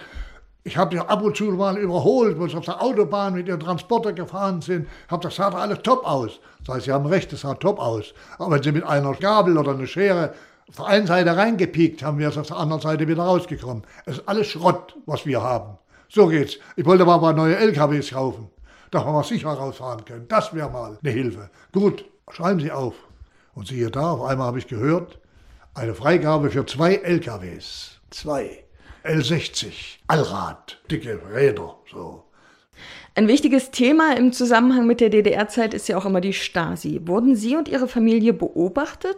ich 0.63 0.77
habe 0.77 0.95
ja 0.95 1.05
ab 1.05 1.21
und 1.23 1.37
zu 1.37 1.45
mal 1.45 1.77
überholt, 1.77 2.39
wo 2.39 2.47
sie 2.47 2.57
auf 2.57 2.65
der 2.65 2.81
Autobahn 2.81 3.33
mit 3.33 3.47
ihren 3.47 3.59
Transporter 3.59 4.13
gefahren 4.13 4.61
sind, 4.61 4.87
habe 5.07 5.23
das 5.23 5.35
sah 5.35 5.49
alles 5.49 5.79
top 5.83 6.05
aus. 6.05 6.39
Das 6.65 6.75
heißt, 6.75 6.85
Sie 6.85 6.91
haben 6.91 7.05
recht, 7.05 7.31
es 7.33 7.41
sah 7.41 7.53
top 7.55 7.79
aus. 7.79 8.13
Aber 8.37 8.55
wenn 8.55 8.63
Sie 8.63 8.71
mit 8.71 8.83
einer 8.83 9.13
Gabel 9.13 9.57
oder 9.57 9.71
einer 9.71 9.87
Schere 9.87 10.33
auf 10.67 10.75
der 10.75 10.85
einen 10.85 11.07
Seite 11.07 11.35
reingepiekt, 11.35 12.03
haben 12.03 12.19
wir 12.19 12.27
es 12.27 12.37
auf 12.37 12.47
der 12.47 12.57
anderen 12.57 12.81
Seite 12.81 13.07
wieder 13.07 13.23
rausgekommen. 13.23 13.83
Es 14.05 14.17
ist 14.17 14.27
alles 14.27 14.47
Schrott, 14.47 14.95
was 15.05 15.25
wir 15.25 15.41
haben. 15.41 15.77
So 16.09 16.27
geht's. 16.27 16.57
Ich 16.75 16.85
wollte 16.85 17.05
mal 17.05 17.15
ein 17.15 17.21
paar 17.21 17.33
neue 17.33 17.55
LKWs 17.55 18.11
kaufen, 18.11 18.49
dass 18.91 19.05
wir 19.05 19.11
mal 19.11 19.23
sicher 19.23 19.49
rausfahren 19.49 20.05
können. 20.05 20.27
Das 20.27 20.53
wäre 20.53 20.69
mal 20.69 20.97
eine 21.01 21.11
Hilfe. 21.11 21.49
Gut, 21.71 22.05
schreiben 22.29 22.59
Sie 22.59 22.71
auf. 22.71 22.95
Und 23.53 23.67
siehe 23.67 23.89
da, 23.89 24.11
auf 24.11 24.21
einmal 24.21 24.47
habe 24.47 24.59
ich 24.59 24.67
gehört, 24.67 25.19
eine 25.73 25.93
Freigabe 25.93 26.49
für 26.49 26.65
zwei 26.65 26.95
LKWs. 26.95 27.99
Zwei. 28.09 28.63
L60, 29.03 29.97
Allrad, 30.07 30.81
dicke 30.91 31.19
Räder, 31.33 31.77
so. 31.89 32.25
Ein 33.15 33.27
wichtiges 33.27 33.71
Thema 33.71 34.15
im 34.17 34.31
Zusammenhang 34.33 34.87
mit 34.87 35.01
der 35.01 35.09
DDR-Zeit 35.09 35.73
ist 35.73 35.87
ja 35.87 35.97
auch 35.97 36.05
immer 36.05 36.21
die 36.21 36.33
Stasi. 36.33 37.01
Wurden 37.05 37.35
Sie 37.35 37.55
und 37.55 37.67
Ihre 37.67 37.87
Familie 37.87 38.33
beobachtet? 38.33 39.17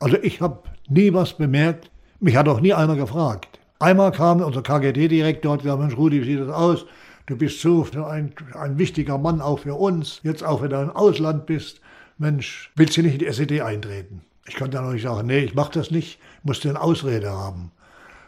Also 0.00 0.16
ich 0.22 0.40
habe 0.40 0.62
nie 0.88 1.12
was 1.12 1.34
bemerkt. 1.34 1.90
Mich 2.20 2.36
hat 2.36 2.48
auch 2.48 2.60
nie 2.60 2.74
einer 2.74 2.96
gefragt. 2.96 3.58
Einmal 3.78 4.12
kam 4.12 4.40
unser 4.40 4.62
KGD-Direktor 4.62 5.52
und 5.52 5.62
gesagt, 5.62 5.80
Mensch 5.80 5.96
Rudi, 5.96 6.20
wie 6.20 6.24
sieht 6.24 6.40
das 6.40 6.48
aus? 6.48 6.84
Du 7.28 7.36
bist 7.36 7.60
so 7.60 7.86
ein, 8.06 8.32
ein 8.54 8.78
wichtiger 8.78 9.18
Mann 9.18 9.42
auch 9.42 9.58
für 9.58 9.74
uns. 9.74 10.20
Jetzt 10.22 10.42
auch, 10.42 10.62
wenn 10.62 10.70
du 10.70 10.80
im 10.80 10.90
Ausland 10.90 11.44
bist. 11.44 11.82
Mensch, 12.16 12.72
willst 12.74 12.96
du 12.96 13.02
nicht 13.02 13.12
in 13.12 13.18
die 13.18 13.26
SED 13.26 13.60
eintreten? 13.60 14.22
Ich 14.46 14.56
konnte 14.56 14.78
dann 14.78 14.86
noch 14.86 14.94
nicht 14.94 15.02
sagen, 15.02 15.26
nee, 15.26 15.40
ich 15.40 15.54
mache 15.54 15.72
das 15.72 15.90
nicht, 15.90 16.18
musste 16.42 16.70
eine 16.70 16.80
Ausrede 16.80 17.30
haben. 17.30 17.70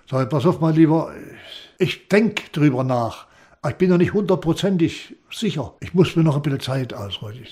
Sag, 0.09 0.29
pass 0.29 0.45
auf 0.45 0.61
mal 0.61 0.75
lieber, 0.75 1.15
ich 1.79 2.09
denke 2.09 2.43
drüber 2.53 2.85
nach. 2.85 3.27
Ich 3.67 3.77
bin 3.77 3.89
noch 3.89 3.97
nicht 3.97 4.13
hundertprozentig 4.13 5.17
sicher. 5.33 5.73
Ich 5.81 5.95
muss 5.95 6.15
mir 6.15 6.23
noch 6.23 6.37
ein 6.37 6.43
bisschen 6.43 6.61
Zeit 6.61 6.93
ausräumen. 6.93 7.47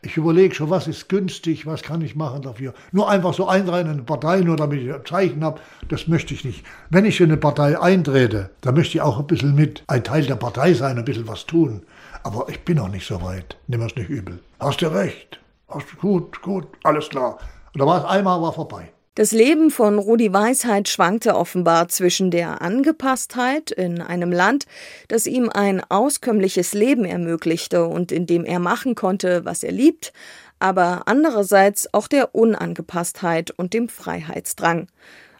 Ich 0.00 0.16
überlege 0.16 0.54
schon, 0.54 0.70
was 0.70 0.86
ist 0.86 1.08
günstig, 1.08 1.66
was 1.66 1.82
kann 1.82 2.02
ich 2.02 2.14
machen 2.14 2.42
dafür. 2.42 2.72
Nur 2.92 3.10
einfach 3.10 3.34
so 3.34 3.48
eintreten 3.48 3.86
in 3.86 3.94
eine 3.94 4.02
Partei, 4.02 4.40
nur 4.40 4.56
damit 4.56 4.80
ich 4.80 4.92
ein 4.92 5.04
Zeichen 5.04 5.42
habe, 5.42 5.60
das 5.88 6.06
möchte 6.06 6.34
ich 6.34 6.44
nicht. 6.44 6.64
Wenn 6.88 7.04
ich 7.04 7.20
in 7.20 7.26
eine 7.26 7.36
Partei 7.36 7.80
eintrete, 7.80 8.50
dann 8.60 8.74
möchte 8.74 8.98
ich 8.98 9.02
auch 9.02 9.18
ein 9.18 9.26
bisschen 9.26 9.56
mit 9.56 9.82
ein 9.88 10.04
Teil 10.04 10.24
der 10.24 10.36
Partei 10.36 10.72
sein, 10.74 10.98
ein 10.98 11.04
bisschen 11.04 11.26
was 11.26 11.46
tun. 11.46 11.82
Aber 12.22 12.48
ich 12.48 12.64
bin 12.64 12.76
noch 12.76 12.88
nicht 12.88 13.06
so 13.06 13.20
weit. 13.22 13.56
Nimm 13.66 13.82
es 13.82 13.96
nicht 13.96 14.08
übel. 14.08 14.38
Hast 14.60 14.82
du 14.82 14.86
recht. 14.86 15.40
Hast 15.68 15.86
du 15.92 15.96
gut, 15.96 16.42
gut, 16.42 16.66
alles 16.84 17.08
klar. 17.08 17.38
Und 17.74 17.80
da 17.80 17.86
war 17.86 17.98
es 17.98 18.04
einmal, 18.04 18.40
war 18.40 18.52
vorbei. 18.52 18.90
Das 19.18 19.32
Leben 19.32 19.72
von 19.72 19.98
Rudi 19.98 20.32
Weisheit 20.32 20.88
schwankte 20.88 21.34
offenbar 21.34 21.88
zwischen 21.88 22.30
der 22.30 22.62
Angepasstheit 22.62 23.72
in 23.72 24.00
einem 24.00 24.30
Land, 24.30 24.66
das 25.08 25.26
ihm 25.26 25.50
ein 25.50 25.82
auskömmliches 25.88 26.72
Leben 26.72 27.04
ermöglichte 27.04 27.84
und 27.84 28.12
in 28.12 28.26
dem 28.26 28.44
er 28.44 28.60
machen 28.60 28.94
konnte, 28.94 29.44
was 29.44 29.64
er 29.64 29.72
liebt, 29.72 30.12
aber 30.60 31.02
andererseits 31.06 31.92
auch 31.92 32.06
der 32.06 32.36
Unangepasstheit 32.36 33.50
und 33.50 33.74
dem 33.74 33.88
Freiheitsdrang. 33.88 34.86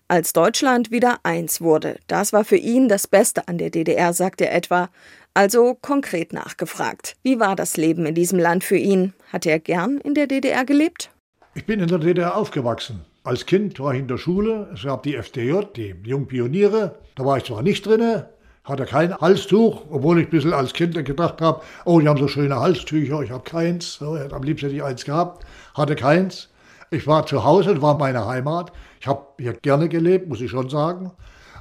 Als 0.09 0.33
Deutschland 0.33 0.91
wieder 0.91 1.21
eins 1.23 1.61
wurde, 1.61 2.01
das 2.09 2.33
war 2.33 2.43
für 2.43 2.57
ihn 2.57 2.89
das 2.89 3.07
Beste 3.07 3.47
an 3.47 3.59
der 3.59 3.71
DDR, 3.71 4.13
sagt 4.13 4.41
er 4.41 4.53
etwa. 4.53 4.91
Also 5.35 5.79
konkret 5.81 6.33
nachgefragt. 6.33 7.15
Wie 7.23 7.39
war 7.39 7.55
das 7.55 7.77
Leben 7.77 8.07
in 8.07 8.17
diesem 8.17 8.41
Land 8.41 8.65
für 8.65 8.77
ihn? 8.77 9.13
Hat 9.33 9.47
er 9.47 9.61
gern 9.61 9.99
in 9.99 10.15
der 10.15 10.27
DDR 10.27 10.65
gelebt? 10.65 11.13
Ich 11.55 11.65
bin 11.65 11.79
in 11.79 11.87
der 11.87 11.99
DDR 11.99 12.37
aufgewachsen. 12.37 13.05
Als 13.25 13.47
Kind 13.47 13.79
war 13.81 13.93
ich 13.93 14.01
in 14.01 14.09
der 14.09 14.19
Schule, 14.19 14.69
es 14.73 14.85
gab 14.85 15.03
die 15.03 15.15
FDJ, 15.15 15.61
die 15.77 15.95
Jungpioniere. 16.05 16.97
Da 17.17 17.25
war 17.25 17.37
ich 17.37 17.45
zwar 17.45 17.63
nicht 17.63 17.85
drin, 17.85 18.23
hatte 18.65 18.85
kein 18.85 19.15
Halstuch, 19.17 19.83
obwohl 19.91 20.21
ich 20.21 20.29
ein 20.29 20.31
bisschen 20.31 20.53
als 20.53 20.73
Kind 20.73 20.95
gedacht 21.05 21.41
habe, 21.41 21.61
oh, 21.85 22.01
die 22.01 22.09
haben 22.09 22.19
so 22.19 22.29
schöne 22.29 22.59
Halstücher, 22.59 23.21
ich 23.23 23.31
habe 23.31 23.43
keins. 23.43 23.95
So, 23.95 24.17
am 24.17 24.43
liebsten 24.43 24.67
hätte 24.67 24.77
ich 24.77 24.85
eins 24.85 25.05
gehabt, 25.05 25.45
hatte 25.75 25.97
keins. 25.97 26.49
Ich 26.91 27.07
war 27.07 27.27
zu 27.27 27.45
Hause, 27.45 27.75
das 27.75 27.83
war 27.83 27.99
meine 27.99 28.27
Heimat. 28.27 28.73
Ich 29.01 29.07
habe 29.07 29.27
hier 29.39 29.53
gerne 29.53 29.89
gelebt, 29.89 30.29
muss 30.29 30.41
ich 30.41 30.51
schon 30.51 30.71
sagen. 30.71 31.13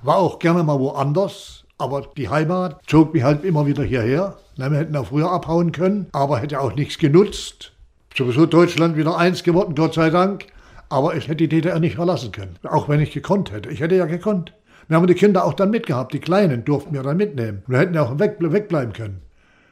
War 0.04 0.18
auch 0.18 0.40
gerne 0.40 0.64
mal 0.64 0.80
woanders, 0.80 1.66
aber 1.78 2.04
die 2.16 2.30
Heimat 2.30 2.80
zog 2.88 3.14
mich 3.14 3.24
halt 3.24 3.44
immer 3.44 3.66
wieder 3.66 3.84
hierher. 3.84 4.38
wir 4.56 4.70
hätten 4.70 4.96
auch 4.96 5.08
früher 5.08 5.32
abhauen 5.32 5.72
können, 5.72 6.08
aber 6.12 6.38
hätte 6.38 6.62
auch 6.62 6.76
nichts 6.76 6.98
genutzt. 6.98 7.74
Sowieso 8.16 8.46
Deutschland 8.46 8.96
wieder 8.96 9.18
eins 9.18 9.44
geworden, 9.44 9.76
Gott 9.76 9.96
sei 9.96 10.10
Dank. 10.10 10.46
Aber 10.90 11.16
ich 11.16 11.28
hätte 11.28 11.38
die 11.38 11.50
DDR 11.50 11.80
nicht 11.80 11.96
verlassen 11.96 12.32
können, 12.32 12.56
auch 12.64 12.88
wenn 12.88 13.02
ich 13.02 13.12
gekonnt 13.12 13.52
hätte. 13.52 13.70
Ich 13.70 13.82
hätte 13.82 13.96
ja 13.96 14.06
gekonnt. 14.06 14.54
Wir 14.88 14.96
haben 14.96 15.08
die 15.08 15.16
Kinder 15.16 15.44
auch 15.44 15.54
dann 15.54 15.70
mitgehabt, 15.70 16.14
die 16.14 16.20
Kleinen 16.20 16.64
durften 16.64 16.94
wir 16.94 17.04
dann 17.04 17.18
mitnehmen. 17.18 17.62
Wir 17.68 17.80
hätten 17.80 17.94
ja 17.94 18.04
auch 18.04 18.20
weg, 18.20 18.38
wegbleiben 18.40 18.94
können. 18.94 19.22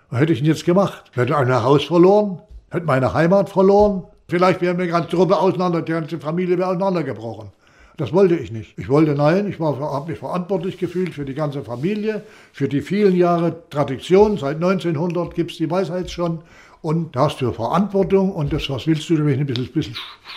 Was 0.10 0.19
hätte 0.19 0.34
ich 0.34 0.39
denn 0.39 0.47
jetzt 0.47 0.65
gemacht? 0.65 1.06
Ich 1.12 1.17
hätte 1.17 1.38
ein 1.38 1.63
Haus 1.63 1.86
verloren, 1.86 2.41
hätte 2.69 2.86
meine 2.86 3.13
Heimat 3.13 3.49
verloren. 3.49 4.04
Vielleicht 4.28 4.62
wäre 4.62 4.73
mir 4.73 4.88
ganze 4.88 5.10
Truppe 5.10 5.38
auseinander, 5.38 5.82
die 5.82 5.93
ganze 5.93 6.19
Familie 6.19 6.58
wäre 6.58 6.69
auseinandergebrochen. 6.69 7.51
Das 7.97 8.12
wollte 8.12 8.36
ich 8.36 8.51
nicht. 8.51 8.78
Ich 8.78 8.89
wollte 8.89 9.15
nein, 9.15 9.47
ich 9.47 9.58
habe 9.58 10.12
mich 10.12 10.19
verantwortlich 10.19 10.78
gefühlt 10.78 11.13
für 11.13 11.23
die 11.23 11.34
ganze 11.34 11.63
Familie, 11.63 12.23
für 12.51 12.67
die 12.67 12.82
vielen 12.82 13.15
Jahre 13.15 13.69
Tradition. 13.69 14.38
Seit 14.38 14.56
1900 14.58 15.34
gibt 15.34 15.51
es 15.51 15.58
die 15.58 15.71
Weisheit 15.71 16.12
schon. 16.12 16.39
Und 16.86 17.15
da 17.15 17.21
hast 17.21 17.41
du 17.41 17.52
Verantwortung 17.52 18.32
und 18.32 18.54
das, 18.54 18.69
was 18.69 18.86
willst 18.86 19.10
du, 19.10 19.15
ein 19.15 19.48
bisschen, 19.48 19.71
bisschen 19.74 19.95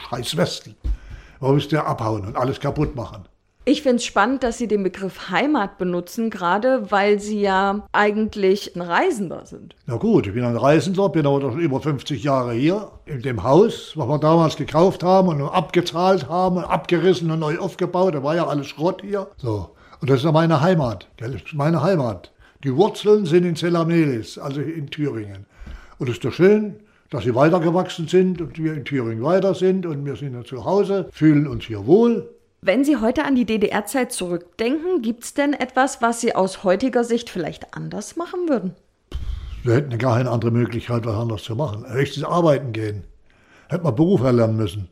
scheiß 0.09 0.35
Westen. 0.39 0.75
Warum 1.41 1.57
willst 1.57 1.73
du 1.73 1.85
abhauen 1.85 2.25
und 2.25 2.39
alles 2.39 2.59
kaputt 2.59 2.97
machen? 2.97 3.27
Ich 3.67 3.83
finde 3.83 3.97
es 3.97 4.07
spannend, 4.07 4.43
dass 4.43 4.57
Sie 4.57 4.67
den 4.67 4.83
Begriff 4.83 5.29
Heimat 5.29 5.77
benutzen, 5.77 6.31
gerade 6.31 6.91
weil 6.91 7.21
Sie 7.21 7.43
ja 7.43 7.87
eigentlich 7.93 8.75
ein 8.75 8.81
Reisender 8.81 9.45
sind. 9.45 9.77
Na 9.85 9.97
gut, 9.97 10.27
ich 10.27 10.33
bin 10.33 10.43
ein 10.43 10.57
Reisender, 10.57 11.11
bin 11.11 11.27
aber 11.27 11.43
schon 11.43 11.59
über 11.59 11.83
50 11.83 12.25
Jahre 12.25 12.55
hier 12.55 12.93
in 13.05 13.21
dem 13.21 13.43
Haus, 13.43 13.93
was 13.95 14.09
wir 14.09 14.19
damals 14.19 14.57
gekauft 14.57 15.03
haben 15.03 15.29
und 15.29 15.43
abgezahlt 15.43 16.31
haben 16.31 16.57
und 16.57 16.65
abgerissen 16.65 17.31
und 17.31 17.41
neu 17.41 17.59
aufgebaut. 17.59 18.15
Da 18.15 18.23
war 18.23 18.35
ja 18.35 18.47
alles 18.47 18.69
Schrott 18.69 19.03
hier. 19.03 19.29
So. 19.37 19.77
Und 20.01 20.09
das 20.09 20.21
ist 20.21 20.25
ja 20.25 20.33
meine 20.33 20.63
Heimat. 20.63 21.09
Das 21.19 21.29
ist 21.29 21.53
meine 21.53 21.83
Heimat. 21.83 22.33
Die 22.65 22.75
Wurzeln 22.75 23.27
sind 23.27 23.45
in 23.45 23.55
Zelamelis, 23.55 24.39
also 24.39 24.63
in 24.63 24.87
Thüringen. 24.87 25.45
Und 25.99 26.09
es 26.09 26.15
ist 26.15 26.25
doch 26.25 26.33
schön, 26.33 26.77
dass 27.11 27.25
sie 27.25 27.35
weitergewachsen 27.35 28.07
sind 28.07 28.41
und 28.41 28.59
wir 28.59 28.75
in 28.75 28.85
Thüringen 28.85 29.23
weiter 29.23 29.55
sind 29.55 29.87
und 29.87 30.05
wir 30.05 30.17
sind 30.17 30.35
ja 30.35 30.45
zu 30.45 30.65
Hause, 30.65 31.09
fühlen 31.13 31.47
uns 31.47 31.65
hier 31.65 31.87
wohl. 31.87 32.29
Wenn 32.61 32.85
Sie 32.85 32.97
heute 32.97 33.25
an 33.25 33.37
die 33.37 33.45
DDR-Zeit 33.45 34.13
zurückdenken, 34.13 35.01
gibt 35.01 35.23
es 35.23 35.35
denn 35.35 35.53
etwas, 35.53 36.03
was 36.03 36.21
Sie 36.21 36.35
aus 36.35 36.65
heutiger 36.65 37.05
Sicht 37.05 37.31
vielleicht 37.31 37.75
anders 37.75 38.17
machen 38.17 38.49
würden? 38.49 38.75
Wir 39.63 39.75
hätten 39.75 39.97
gar 39.97 40.17
keine 40.17 40.31
andere 40.31 40.51
Möglichkeit, 40.51 41.05
was 41.07 41.15
anders 41.15 41.45
zu 41.45 41.55
machen. 41.55 41.85
Höchstens 41.89 42.25
arbeiten 42.25 42.73
gehen. 42.73 43.05
Hätte 43.69 43.85
man 43.85 43.95
Beruf 43.95 44.23
erlernen 44.23 44.57
müssen. 44.57 44.89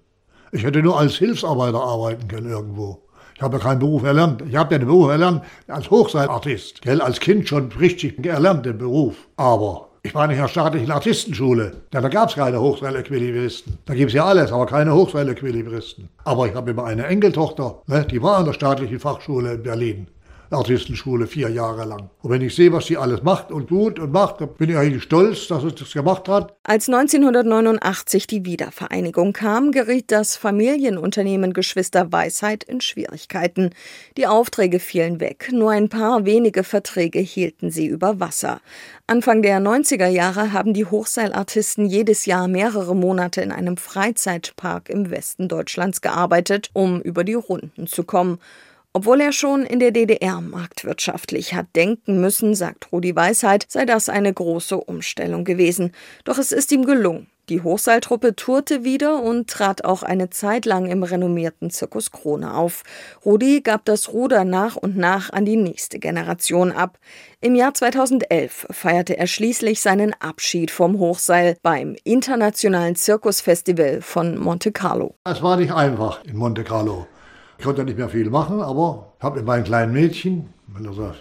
Ich 0.52 0.62
hätte 0.62 0.80
nur 0.80 0.98
als 0.98 1.16
Hilfsarbeiter 1.16 1.80
arbeiten 1.80 2.28
können 2.28 2.50
irgendwo. 2.50 3.02
Ich 3.34 3.42
habe 3.42 3.58
ja 3.58 3.62
keinen 3.62 3.80
Beruf 3.80 4.04
erlernt. 4.04 4.42
Ich 4.48 4.54
habe 4.54 4.74
ja 4.74 4.78
den 4.78 4.86
Beruf 4.86 5.10
erlernt 5.10 5.42
als 5.66 5.90
Hochseilartist. 5.90 6.82
Gell, 6.82 7.00
als 7.00 7.20
Kind 7.20 7.48
schon 7.48 7.72
richtig 7.72 8.24
erlernt, 8.24 8.64
den 8.64 8.78
Beruf. 8.78 9.28
Aber 9.36 9.88
ich 10.06 10.14
war 10.14 10.26
nicht 10.28 10.36
in 10.36 10.42
der 10.42 10.48
staatlichen 10.48 10.90
Artistenschule. 10.90 11.72
Ja, 11.92 12.00
da 12.00 12.08
gab 12.08 12.28
es 12.28 12.36
keine 12.36 12.60
Hochseilequilibristen. 12.60 13.78
Da 13.84 13.94
gibt 13.94 14.10
es 14.10 14.14
ja 14.14 14.24
alles, 14.24 14.52
aber 14.52 14.66
keine 14.66 14.94
Hochseilequilibristen. 14.94 16.08
Aber 16.24 16.46
ich 16.46 16.54
habe 16.54 16.70
immer 16.70 16.84
eine 16.84 17.06
Enkeltochter, 17.06 17.82
ne, 17.86 18.06
die 18.08 18.22
war 18.22 18.38
an 18.38 18.44
der 18.44 18.52
staatlichen 18.52 19.00
Fachschule 19.00 19.54
in 19.54 19.62
Berlin. 19.62 20.06
Artistenschule 20.50 21.26
vier 21.26 21.48
Jahre 21.48 21.84
lang. 21.84 22.10
Und 22.22 22.30
wenn 22.30 22.42
ich 22.42 22.54
sehe, 22.54 22.72
was 22.72 22.86
sie 22.86 22.96
alles 22.96 23.22
macht 23.22 23.50
und 23.50 23.68
tut 23.68 23.98
und 23.98 24.12
macht, 24.12 24.40
dann 24.40 24.54
bin 24.54 24.70
ich 24.70 24.76
eigentlich 24.76 25.02
stolz, 25.02 25.48
dass 25.48 25.62
sie 25.62 25.72
das 25.72 25.92
gemacht 25.92 26.28
hat. 26.28 26.54
Als 26.62 26.88
1989 26.88 28.26
die 28.26 28.44
Wiedervereinigung 28.44 29.32
kam, 29.32 29.72
geriet 29.72 30.12
das 30.12 30.36
Familienunternehmen 30.36 31.52
Geschwister 31.52 32.12
Weisheit 32.12 32.64
in 32.64 32.80
Schwierigkeiten. 32.80 33.70
Die 34.16 34.26
Aufträge 34.26 34.78
fielen 34.78 35.20
weg, 35.20 35.48
nur 35.52 35.70
ein 35.70 35.88
paar 35.88 36.24
wenige 36.24 36.64
Verträge 36.64 37.18
hielten 37.18 37.70
sie 37.70 37.86
über 37.86 38.20
Wasser. 38.20 38.60
Anfang 39.08 39.42
der 39.42 39.60
90er 39.60 40.08
Jahre 40.08 40.52
haben 40.52 40.74
die 40.74 40.84
Hochseilartisten 40.84 41.86
jedes 41.86 42.26
Jahr 42.26 42.48
mehrere 42.48 42.94
Monate 42.94 43.40
in 43.40 43.52
einem 43.52 43.76
Freizeitpark 43.76 44.88
im 44.90 45.10
Westen 45.10 45.48
Deutschlands 45.48 46.00
gearbeitet, 46.00 46.70
um 46.72 47.00
über 47.00 47.22
die 47.22 47.34
Runden 47.34 47.86
zu 47.86 48.04
kommen. 48.04 48.38
Obwohl 48.96 49.20
er 49.20 49.32
schon 49.32 49.66
in 49.66 49.78
der 49.78 49.90
DDR 49.90 50.40
marktwirtschaftlich 50.40 51.52
hat 51.52 51.66
denken 51.76 52.18
müssen, 52.18 52.54
sagt 52.54 52.92
Rudi 52.92 53.14
Weisheit, 53.14 53.66
sei 53.68 53.84
das 53.84 54.08
eine 54.08 54.32
große 54.32 54.74
Umstellung 54.74 55.44
gewesen. 55.44 55.92
Doch 56.24 56.38
es 56.38 56.50
ist 56.50 56.72
ihm 56.72 56.86
gelungen. 56.86 57.26
Die 57.50 57.60
Hochseiltruppe 57.60 58.36
tourte 58.36 58.84
wieder 58.84 59.22
und 59.22 59.50
trat 59.50 59.84
auch 59.84 60.02
eine 60.02 60.30
Zeit 60.30 60.64
lang 60.64 60.86
im 60.86 61.02
renommierten 61.02 61.68
Zirkus 61.68 62.10
Krone 62.10 62.54
auf. 62.54 62.84
Rudi 63.22 63.60
gab 63.60 63.84
das 63.84 64.14
Ruder 64.14 64.44
nach 64.44 64.76
und 64.76 64.96
nach 64.96 65.30
an 65.30 65.44
die 65.44 65.56
nächste 65.56 65.98
Generation 65.98 66.72
ab. 66.72 66.98
Im 67.42 67.54
Jahr 67.54 67.74
2011 67.74 68.68
feierte 68.70 69.18
er 69.18 69.26
schließlich 69.26 69.82
seinen 69.82 70.14
Abschied 70.20 70.70
vom 70.70 70.98
Hochseil 70.98 71.58
beim 71.62 71.96
Internationalen 72.02 72.96
Zirkusfestival 72.96 74.00
von 74.00 74.38
Monte 74.38 74.72
Carlo. 74.72 75.16
Es 75.24 75.42
war 75.42 75.58
nicht 75.58 75.74
einfach 75.74 76.24
in 76.24 76.36
Monte 76.36 76.64
Carlo. 76.64 77.06
Ich 77.58 77.64
konnte 77.64 77.84
nicht 77.84 77.98
mehr 77.98 78.08
viel 78.08 78.30
machen, 78.30 78.60
aber 78.60 79.12
habe 79.20 79.38
mit 79.38 79.46
meinem 79.46 79.64
kleinen 79.64 79.92
Mädchen, 79.92 80.48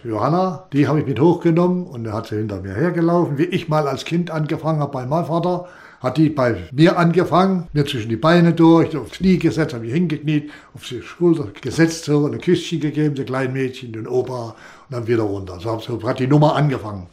Johanna, 0.04 0.68
die 0.74 0.88
habe 0.88 1.00
ich 1.00 1.06
mit 1.06 1.20
hochgenommen 1.20 1.88
und 1.88 2.06
er 2.06 2.14
hat 2.14 2.28
sie 2.28 2.36
hinter 2.36 2.62
mir 2.62 2.74
hergelaufen, 2.74 3.38
wie 3.38 3.46
ich 3.46 3.70
mal 3.70 3.88
als 3.88 4.04
Kind 4.04 4.32
angefangen 4.32 4.80
habe 4.80 4.92
bei 4.92 5.06
meinem 5.06 5.26
Vater 5.26 5.68
hat 6.06 6.18
die 6.18 6.30
bei 6.30 6.56
mir 6.72 6.98
angefangen, 6.98 7.68
mir 7.74 7.86
zwischen 7.86 8.10
die 8.10 8.16
Beine 8.16 8.54
durch, 8.54 8.96
aufs 8.96 9.18
Knie 9.18 9.40
gesetzt, 9.40 9.74
habe 9.74 9.86
mich 9.86 9.94
hingekniet, 9.94 10.52
auf 10.76 10.88
die 10.88 11.02
Schulter 11.02 11.48
gesetzt, 11.60 12.06
so 12.06 12.28
ein 12.28 12.40
Küsschen 12.40 12.80
gegeben, 12.80 13.16
der 13.16 13.26
kleinen 13.26 13.54
Mädchen, 13.54 13.92
den 13.92 14.08
Opa 14.08 14.50
und 14.50 14.56
dann 14.92 15.08
wieder 15.08 15.24
runter. 15.24 15.60
So 15.60 16.04
hat 16.04 16.20
die 16.20 16.28
Nummer 16.28 16.56
angefangen. 16.56 17.08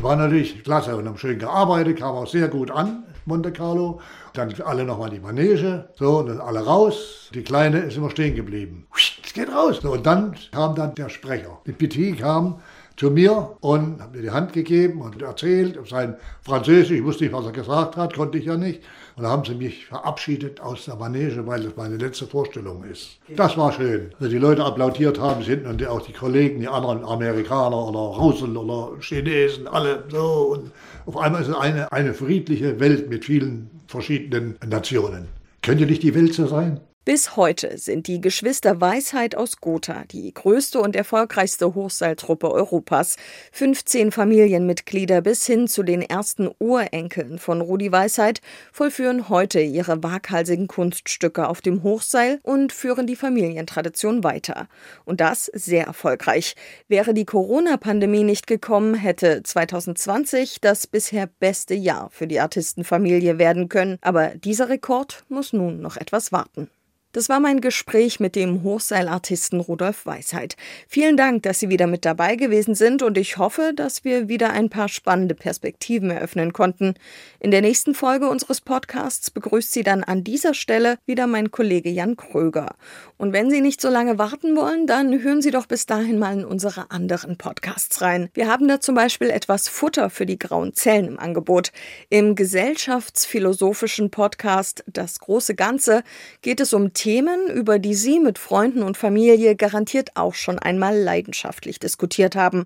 War 0.00 0.16
natürlich 0.16 0.62
klasse 0.62 0.96
und 0.96 1.06
haben 1.06 1.18
schön 1.18 1.38
gearbeitet, 1.38 1.98
kam 1.98 2.14
auch 2.14 2.26
sehr 2.26 2.48
gut 2.48 2.70
an, 2.70 3.04
Monte 3.24 3.52
Carlo. 3.52 4.00
Dann 4.32 4.54
alle 4.64 4.84
nochmal 4.84 5.10
die 5.10 5.18
Manege, 5.18 5.88
so, 5.96 6.18
und 6.18 6.28
dann 6.28 6.40
alle 6.40 6.64
raus. 6.64 7.30
Die 7.34 7.42
Kleine 7.42 7.80
ist 7.80 7.96
immer 7.96 8.10
stehen 8.10 8.36
geblieben. 8.36 8.86
Es 9.24 9.32
geht 9.32 9.48
raus. 9.48 9.80
So, 9.82 9.92
und 9.92 10.06
dann 10.06 10.36
kam 10.52 10.74
dann 10.74 10.94
der 10.94 11.08
Sprecher. 11.08 11.58
Die 11.66 11.72
Petit 11.72 12.20
kam 12.20 12.60
zu 12.98 13.10
mir 13.12 13.56
und 13.60 14.02
hat 14.02 14.12
mir 14.12 14.22
die 14.22 14.30
Hand 14.30 14.52
gegeben 14.52 15.00
und 15.00 15.22
erzählt, 15.22 15.78
sein 15.88 16.16
Französisch, 16.42 16.98
ich 16.98 17.04
wusste 17.04 17.24
nicht, 17.24 17.32
was 17.32 17.46
er 17.46 17.52
gesagt 17.52 17.96
hat, 17.96 18.14
konnte 18.14 18.38
ich 18.38 18.44
ja 18.44 18.56
nicht. 18.56 18.82
Und 19.16 19.22
da 19.22 19.30
haben 19.30 19.44
sie 19.44 19.54
mich 19.54 19.86
verabschiedet 19.86 20.60
aus 20.60 20.84
der 20.84 20.96
Manege, 20.96 21.46
weil 21.46 21.62
das 21.62 21.76
meine 21.76 21.96
letzte 21.96 22.26
Vorstellung 22.26 22.82
ist. 22.84 23.18
Das 23.36 23.56
war 23.56 23.72
schön. 23.72 24.10
Also 24.18 24.30
die 24.30 24.38
Leute 24.38 24.64
applaudiert 24.64 25.20
haben 25.20 25.42
hinten 25.42 25.68
und 25.68 25.86
auch 25.86 26.02
die 26.02 26.12
Kollegen, 26.12 26.60
die 26.60 26.68
anderen 26.68 27.04
Amerikaner 27.04 27.88
oder 27.88 27.98
Russen 27.98 28.56
oder 28.56 28.98
Chinesen, 29.00 29.68
alle 29.68 30.02
so. 30.10 30.54
Und 30.54 30.72
auf 31.06 31.16
einmal 31.16 31.42
ist 31.42 31.48
es 31.48 31.56
eine, 31.56 31.90
eine 31.92 32.14
friedliche 32.14 32.80
Welt 32.80 33.08
mit 33.08 33.24
vielen 33.24 33.70
verschiedenen 33.86 34.56
Nationen. 34.66 35.28
Könnte 35.62 35.86
nicht 35.86 36.02
die 36.02 36.14
Welt 36.14 36.34
so 36.34 36.46
sein? 36.46 36.80
Bis 37.08 37.36
heute 37.36 37.78
sind 37.78 38.06
die 38.06 38.20
Geschwister 38.20 38.82
Weisheit 38.82 39.34
aus 39.34 39.62
Gotha 39.62 40.04
die 40.10 40.30
größte 40.34 40.78
und 40.78 40.94
erfolgreichste 40.94 41.74
Hochseiltruppe 41.74 42.50
Europas. 42.50 43.16
15 43.52 44.12
Familienmitglieder 44.12 45.22
bis 45.22 45.46
hin 45.46 45.68
zu 45.68 45.82
den 45.82 46.02
ersten 46.02 46.50
Urenkeln 46.58 47.38
von 47.38 47.62
Rudi 47.62 47.90
Weisheit 47.90 48.42
vollführen 48.74 49.30
heute 49.30 49.58
ihre 49.58 50.02
waghalsigen 50.02 50.68
Kunststücke 50.68 51.48
auf 51.48 51.62
dem 51.62 51.82
Hochseil 51.82 52.40
und 52.42 52.74
führen 52.74 53.06
die 53.06 53.16
Familientradition 53.16 54.22
weiter. 54.22 54.68
Und 55.06 55.22
das 55.22 55.46
sehr 55.54 55.86
erfolgreich. 55.86 56.56
Wäre 56.88 57.14
die 57.14 57.24
Corona-Pandemie 57.24 58.24
nicht 58.24 58.46
gekommen, 58.46 58.92
hätte 58.92 59.42
2020 59.42 60.60
das 60.60 60.86
bisher 60.86 61.26
beste 61.26 61.72
Jahr 61.72 62.10
für 62.10 62.26
die 62.26 62.40
Artistenfamilie 62.40 63.38
werden 63.38 63.70
können. 63.70 63.96
Aber 64.02 64.34
dieser 64.34 64.68
Rekord 64.68 65.24
muss 65.30 65.54
nun 65.54 65.80
noch 65.80 65.96
etwas 65.96 66.32
warten. 66.32 66.68
Das 67.12 67.30
war 67.30 67.40
mein 67.40 67.62
Gespräch 67.62 68.20
mit 68.20 68.36
dem 68.36 68.62
Hochseilartisten 68.62 69.60
Rudolf 69.60 70.04
Weisheit. 70.04 70.56
Vielen 70.88 71.16
Dank, 71.16 71.42
dass 71.42 71.58
Sie 71.58 71.70
wieder 71.70 71.86
mit 71.86 72.04
dabei 72.04 72.36
gewesen 72.36 72.74
sind 72.74 73.00
und 73.00 73.16
ich 73.16 73.38
hoffe, 73.38 73.72
dass 73.74 74.04
wir 74.04 74.28
wieder 74.28 74.50
ein 74.50 74.68
paar 74.68 74.90
spannende 74.90 75.34
Perspektiven 75.34 76.10
eröffnen 76.10 76.52
konnten. 76.52 76.96
In 77.40 77.50
der 77.50 77.62
nächsten 77.62 77.94
Folge 77.94 78.28
unseres 78.28 78.60
Podcasts 78.60 79.30
begrüßt 79.30 79.72
Sie 79.72 79.82
dann 79.82 80.04
an 80.04 80.22
dieser 80.22 80.52
Stelle 80.52 80.98
wieder 81.06 81.26
mein 81.26 81.50
Kollege 81.50 81.88
Jan 81.88 82.14
Kröger. 82.16 82.74
Und 83.16 83.32
wenn 83.32 83.48
Sie 83.48 83.62
nicht 83.62 83.80
so 83.80 83.88
lange 83.88 84.18
warten 84.18 84.54
wollen, 84.54 84.86
dann 84.86 85.22
hören 85.22 85.40
Sie 85.40 85.50
doch 85.50 85.64
bis 85.64 85.86
dahin 85.86 86.18
mal 86.18 86.34
in 86.34 86.44
unsere 86.44 86.90
anderen 86.90 87.38
Podcasts 87.38 88.02
rein. 88.02 88.28
Wir 88.34 88.48
haben 88.48 88.68
da 88.68 88.82
zum 88.82 88.94
Beispiel 88.94 89.30
etwas 89.30 89.66
Futter 89.68 90.10
für 90.10 90.26
die 90.26 90.38
grauen 90.38 90.74
Zellen 90.74 91.08
im 91.08 91.18
Angebot. 91.18 91.72
Im 92.10 92.34
gesellschaftsphilosophischen 92.34 94.10
Podcast 94.10 94.84
Das 94.86 95.20
große 95.20 95.54
Ganze 95.54 96.02
geht 96.42 96.60
es 96.60 96.74
um 96.74 96.92
Themen, 96.98 97.46
über 97.46 97.78
die 97.78 97.94
Sie 97.94 98.18
mit 98.18 98.40
Freunden 98.40 98.82
und 98.82 98.96
Familie 98.96 99.54
garantiert 99.54 100.16
auch 100.16 100.34
schon 100.34 100.58
einmal 100.58 100.98
leidenschaftlich 100.98 101.78
diskutiert 101.78 102.34
haben. 102.34 102.64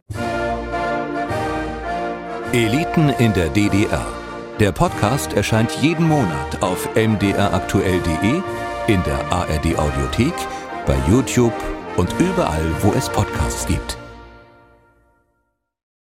Eliten 2.53 3.11
in 3.19 3.35
der 3.35 3.51
DDR. 3.51 4.07
Der 4.59 4.73
Podcast 4.73 5.35
erscheint 5.35 5.71
jeden 5.83 6.09
Monat 6.09 6.63
auf 6.63 6.89
mdraktuell.de, 6.95 8.41
in 8.87 9.03
der 9.03 9.21
ARD 9.31 9.79
Audiothek, 9.79 10.35
bei 10.87 10.97
YouTube 11.11 11.55
und 11.99 12.09
überall, 12.19 12.65
wo 12.81 12.93
es 12.93 13.11
Podcasts 13.11 13.67
gibt. 13.67 14.02